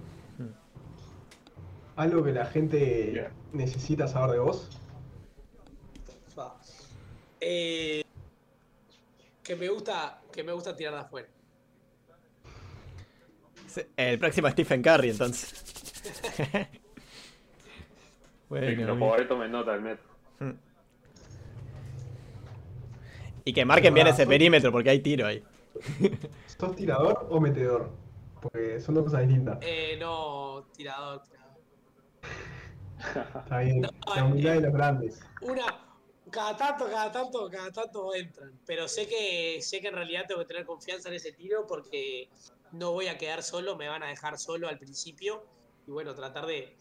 [1.95, 4.69] Algo que la gente necesita saber de vos.
[7.41, 8.03] Eh,
[9.43, 11.27] que me gusta que me gusta tirar de afuera.
[13.97, 15.63] El próximo es Stephen Curry, entonces.
[18.49, 20.03] Bueno, jugadores tomen nota del metro.
[23.45, 25.41] y que marquen bien Ah, ese perímetro, porque hay tiro ahí.
[26.59, 27.89] ¿Sos tirador o metedor?
[28.41, 29.57] Porque son dos cosas distintas.
[29.61, 31.57] Eh, no, tirador, tirador.
[33.41, 33.81] Está bien.
[33.81, 35.21] No, La humildad eh, de los grandes.
[35.41, 35.63] Una,
[36.31, 38.59] cada tanto, cada tanto, cada tanto entran.
[38.65, 42.29] Pero sé que, sé que en realidad tengo que tener confianza en ese tiro porque
[42.71, 45.43] no voy a quedar solo, me van a dejar solo al principio.
[45.85, 46.75] Y bueno, tratar de,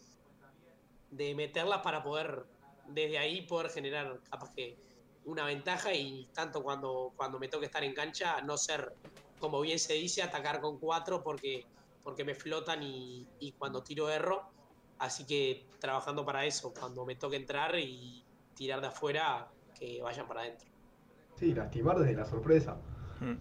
[1.11, 2.45] de meterlas para poder
[2.87, 4.77] desde ahí poder generar capaz que
[5.25, 8.93] una ventaja y tanto cuando, cuando me toque estar en cancha, no ser,
[9.39, 11.65] como bien se dice, atacar con cuatro porque,
[12.03, 14.49] porque me flotan y, y cuando tiro erro.
[14.97, 18.20] Así que trabajando para eso, cuando me toque entrar y
[18.55, 19.47] tirar de afuera,
[19.77, 20.67] que vayan para adentro.
[21.39, 22.77] Sí, lastimar desde la sorpresa.
[23.19, 23.33] Mm.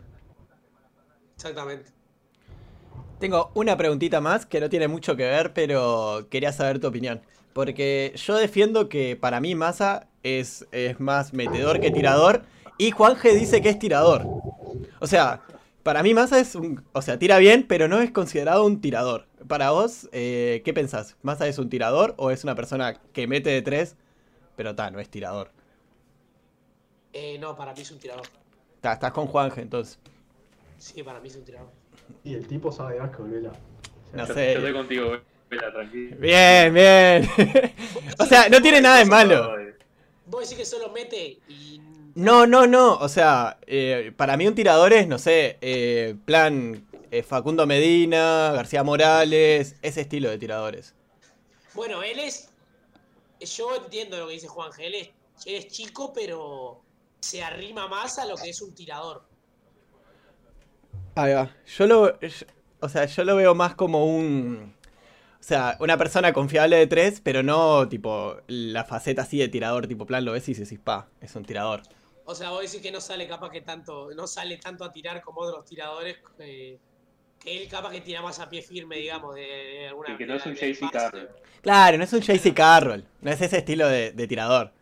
[1.34, 1.90] Exactamente.
[3.18, 7.20] Tengo una preguntita más que no tiene mucho que ver, pero quería saber tu opinión.
[7.52, 12.42] Porque yo defiendo que para mí Massa es, es más metedor que tirador.
[12.78, 14.26] Y Juanje dice que es tirador.
[15.00, 15.42] O sea,
[15.82, 16.82] para mí Massa es un...
[16.92, 19.26] O sea, tira bien, pero no es considerado un tirador.
[19.46, 21.16] Para vos, eh, ¿qué pensás?
[21.22, 23.96] ¿Massa es un tirador o es una persona que mete de tres,
[24.61, 25.50] pero ta, no es tirador?
[27.14, 28.26] Eh, no, para mí es un tirador.
[28.82, 29.98] Ta, estás con Juanje entonces.
[30.76, 31.70] Sí, para mí es un tirador.
[32.24, 33.52] Y el tipo sabe de asco, Vela.
[34.12, 34.52] No yo, sé.
[34.52, 36.16] yo estoy contigo, Vela, tranquilo.
[36.18, 37.26] Bien, bien.
[38.18, 39.56] o sea, no tiene nada de malo.
[40.26, 41.80] Vos decís que solo mete y.
[42.14, 42.96] No, no, no.
[42.96, 48.52] O sea, eh, para mí un tirador es, no sé, eh, plan eh, Facundo Medina,
[48.52, 50.94] García Morales, ese estilo de tiradores.
[51.72, 52.49] Bueno, él es.
[53.41, 55.09] Yo entiendo lo que dice Juan Él es,
[55.45, 56.84] él es chico, pero
[57.20, 59.28] se arrima más a lo que es un tirador.
[61.14, 61.51] Ahí va.
[61.66, 62.47] Yo lo, yo-
[62.80, 64.74] o sea, yo lo veo más como un,
[65.41, 69.86] o sea, una persona confiable de tres, pero no tipo la faceta así de tirador,
[69.88, 71.82] tipo plan lo ves y decís, pa, es un tirador.
[72.24, 74.11] O sea, vos decís que no sale capaz que tanto.
[74.14, 76.18] No sale tanto a tirar como otros tiradores.
[76.38, 76.78] eh,
[77.43, 80.26] que él capaz que tira más a pie firme, digamos, de, de alguna Y que
[80.26, 80.91] no es un JC.
[80.91, 81.28] Carroll.
[81.62, 84.72] Claro, no es un JC Carroll, no es ese estilo de, de tirador.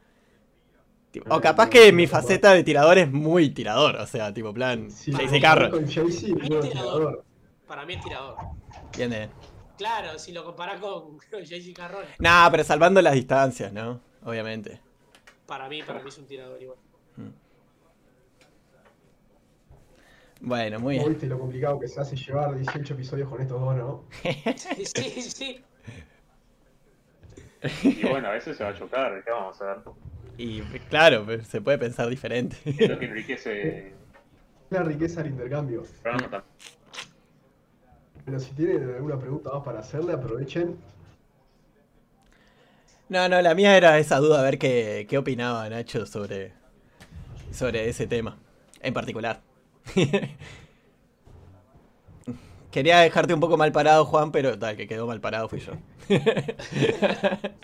[1.30, 5.10] O capaz que mi faceta de tirador es muy tirador, o sea, tipo plan Sí,
[5.12, 5.70] JC Carroll.
[5.70, 6.70] Con Para mí no, es tirador.
[6.70, 7.24] tirador.
[7.66, 8.36] Para mí es tirador.
[8.86, 9.30] ¿Entiendes?
[9.76, 14.00] Claro, si lo comparás con JC Carroll, Nah, pero salvando las distancias, ¿no?
[14.24, 14.80] Obviamente.
[15.46, 16.78] para mí, para mí es un tirador igual.
[20.40, 21.08] Bueno, muy ¿Vos bien.
[21.08, 24.04] viste lo complicado que se hace llevar 18 episodios con estos dos, no?
[24.56, 25.64] Sí, sí, sí.
[27.82, 29.92] Y bueno, a veces se va a chocar, ¿qué vamos a hacer?
[30.36, 32.56] Y claro, se puede pensar diferente.
[32.64, 33.92] Es lo que enriquece
[34.70, 35.84] La riqueza del intercambio.
[38.24, 40.76] Pero si tienen alguna pregunta más para hacerle, aprovechen.
[43.08, 46.52] No, no, la mía era esa duda, a ver qué, qué opinaba Nacho sobre,
[47.52, 48.38] sobre ese tema,
[48.82, 49.47] en particular.
[52.70, 55.72] Quería dejarte un poco mal parado, Juan, pero tal, que quedó mal parado fui yo.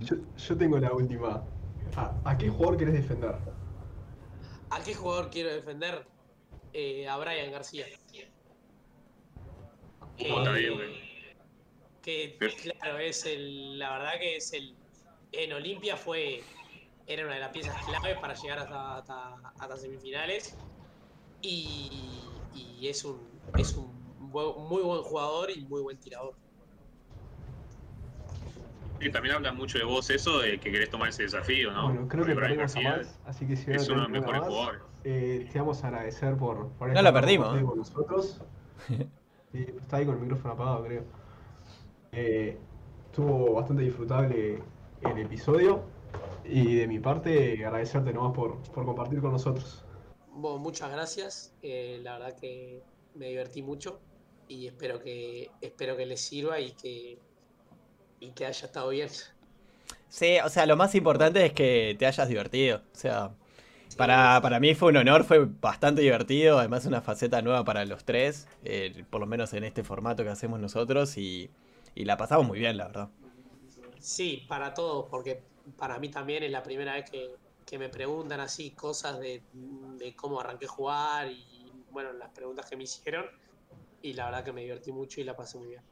[0.00, 1.44] Yo, yo tengo la última.
[1.96, 3.36] ¿A, a qué jugador querés defender?
[4.70, 6.06] ¿A qué jugador quiero defender?
[6.72, 7.86] Eh, a Brian García.
[10.16, 10.94] Está bien, güey.
[12.02, 14.76] que claro, es el, la verdad que es el,
[15.32, 16.42] en Olimpia fue,
[17.06, 20.58] era una de las piezas clave para llegar hasta, hasta, hasta semifinales
[21.40, 26.36] y, y es un, es un buen- muy buen jugador y muy buen tirador.
[29.00, 31.86] Y también habla mucho de vos eso, de que querés tomar ese desafío, ¿no?
[31.86, 34.40] Bueno, creo que Porque perdimos a Max, así que si es uno de los mejores
[34.40, 34.82] más, jugadores.
[35.04, 37.48] eh, te vamos a agradecer por, por No con perdimos.
[37.48, 38.40] con nosotros.
[39.52, 41.02] Está ahí con el micrófono apagado, creo.
[42.12, 42.56] Eh,
[43.06, 44.62] estuvo bastante disfrutable
[45.02, 45.82] el episodio.
[46.44, 49.84] Y de mi parte, agradecerte nomás por, por compartir con nosotros.
[50.30, 52.82] Bueno, muchas gracias, eh, la verdad que
[53.14, 54.00] me divertí mucho
[54.48, 57.18] y espero que, espero que les sirva y que,
[58.20, 59.08] y que haya estado bien.
[60.08, 62.82] Sí, o sea, lo más importante es que te hayas divertido.
[62.92, 63.34] O sea,
[63.96, 66.58] para, para mí fue un honor, fue bastante divertido.
[66.58, 70.30] Además, una faceta nueva para los tres, eh, por lo menos en este formato que
[70.30, 71.16] hacemos nosotros.
[71.16, 71.50] Y,
[71.94, 73.08] y la pasamos muy bien, la verdad.
[73.98, 75.42] Sí, para todos, porque
[75.76, 77.34] para mí también es la primera vez que,
[77.66, 82.68] que me preguntan así cosas de, de cómo arranqué a jugar y bueno, las preguntas
[82.68, 83.26] que me hicieron.
[84.02, 85.82] Y la verdad que me divertí mucho y la pasé muy bien.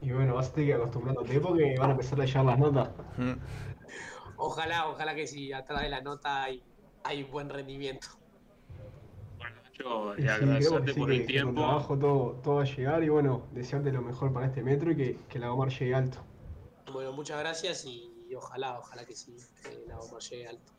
[0.00, 2.90] Y bueno, vas a tener que acostumbrándote porque van a empezar a llegar las notas.
[3.16, 3.32] Mm.
[4.36, 6.62] Ojalá, ojalá que si atrás de la nota hay,
[7.02, 8.08] hay buen rendimiento.
[9.38, 11.54] Bueno, Nacho, Y eh, sí, creo que agradecerte sí, por el que con tiempo.
[11.54, 14.96] trabajo todo, todo va a llegar y bueno, desearte lo mejor para este metro y
[14.96, 16.26] que, que la Gomar llegue alto.
[16.92, 20.72] Bueno, muchas gracias y, ojalá, ojalá que sí, que la bomba llegue alto.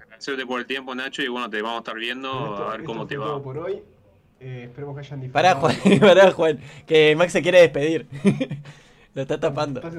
[0.00, 2.84] Agradecerte por el tiempo, Nacho, y bueno, te vamos a estar viendo Esto- a ver
[2.84, 3.42] cómo te todo va.
[3.42, 3.82] por hoy.
[4.38, 5.80] Eh, esperemos que hayan Pará, disfrutado.
[5.82, 8.06] Juan, pará, Juan, que Max se quiere despedir.
[9.14, 9.80] lo está tapando.
[9.80, 9.90] No,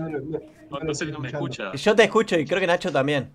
[0.94, 1.74] sé, estoy no me escucha.
[1.74, 3.32] Yo te escucho y creo que Nacho también.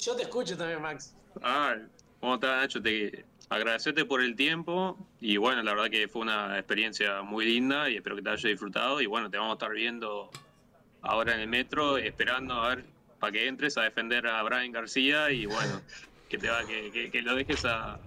[0.00, 1.14] Yo te escucho también, Max.
[1.42, 1.74] Ah,
[2.20, 2.80] ¿cómo estás, Nacho?
[2.82, 7.88] Te agradecerte por el tiempo y bueno, la verdad que fue una experiencia muy linda
[7.90, 10.30] y espero que te hayas disfrutado y bueno, te vamos a estar viendo
[11.06, 12.84] ahora en el metro, esperando a ver
[13.18, 15.80] para que entres a defender a Brian García y bueno,
[16.28, 17.98] que te va, que, que, lo dejes a,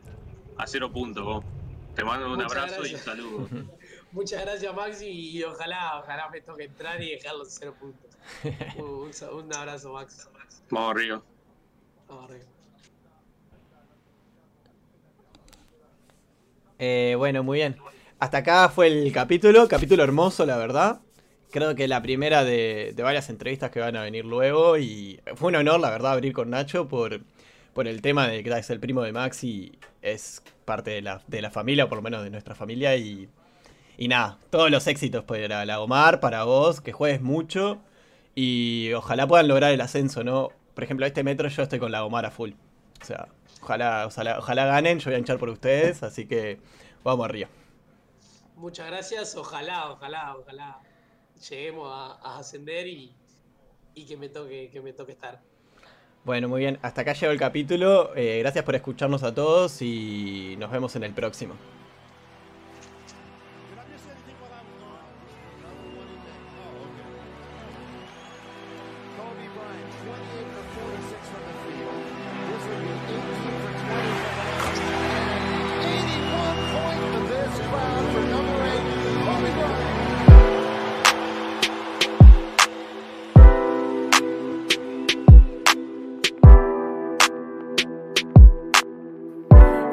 [0.57, 1.43] a cero puntos.
[1.95, 3.49] Te mando un abrazo y un saludo.
[4.11, 8.09] Muchas gracias, Maxi, y ojalá, ojalá me toque entrar y dejarlo en cero puntos.
[8.77, 10.29] un, un, abrazo, Max.
[10.69, 11.21] Vamos arriba.
[12.07, 12.45] Vamos arriba.
[16.79, 17.77] Eh, bueno, muy bien.
[18.19, 21.01] Hasta acá fue el capítulo, capítulo hermoso, la verdad.
[21.51, 24.77] Creo que la primera de, varias entrevistas que van a venir luego.
[24.77, 27.21] Y fue un honor, la verdad, abrir con Nacho por,
[27.73, 31.51] por el tema de que es el primo de Max y es parte de la,
[31.51, 32.95] familia, o por lo menos de nuestra familia.
[32.95, 33.29] Y,
[33.99, 37.79] nada, todos los éxitos para la Omar, para vos, que juegues mucho.
[38.35, 40.49] Y ojalá puedan lograr el ascenso, ¿no?
[40.73, 42.51] Por ejemplo, este metro yo estoy con la Omar a full.
[43.01, 43.27] O sea,
[43.61, 46.59] Ojalá, ojalá, ganen, yo voy a hinchar por ustedes, así que
[47.03, 47.49] vamos arriba.
[48.55, 50.79] Muchas gracias, ojalá, ojalá, ojalá
[51.49, 53.13] lleguemos a, ascender y,
[54.07, 55.41] que me toque, que me toque estar.
[56.23, 58.15] Bueno, muy bien, hasta acá llegó el capítulo.
[58.15, 61.55] Eh, gracias por escucharnos a todos y nos vemos en el próximo.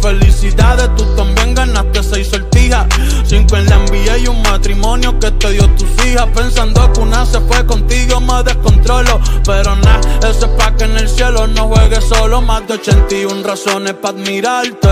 [0.00, 2.86] Felicidades, tú también ganaste seis sortijas.
[3.24, 6.26] Cinco en la envía y un matrimonio que te dio tus hijas.
[6.34, 9.20] Pensando que una se fue contigo me descontrolo.
[9.44, 12.40] Pero nada, eso es pa' que en el cielo no juegues solo.
[12.40, 14.88] Más de 81 razones pa' admirarte.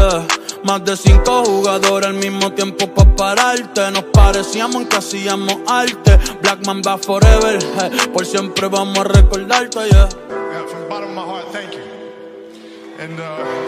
[0.64, 3.90] Más de 5 jugadores al mismo tiempo pa' pararte.
[3.92, 6.18] Nos parecíamos en que hacíamos arte.
[6.42, 7.58] Blackman va forever,
[8.12, 11.80] por siempre vamos a recordarte, yeah, From the bottom of my heart, thank you.
[12.98, 13.65] And uh,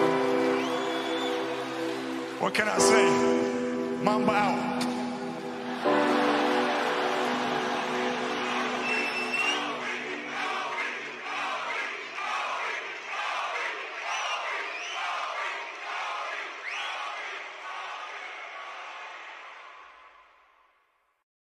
[2.41, 4.05] what can I say?
[4.05, 4.67] Mamba out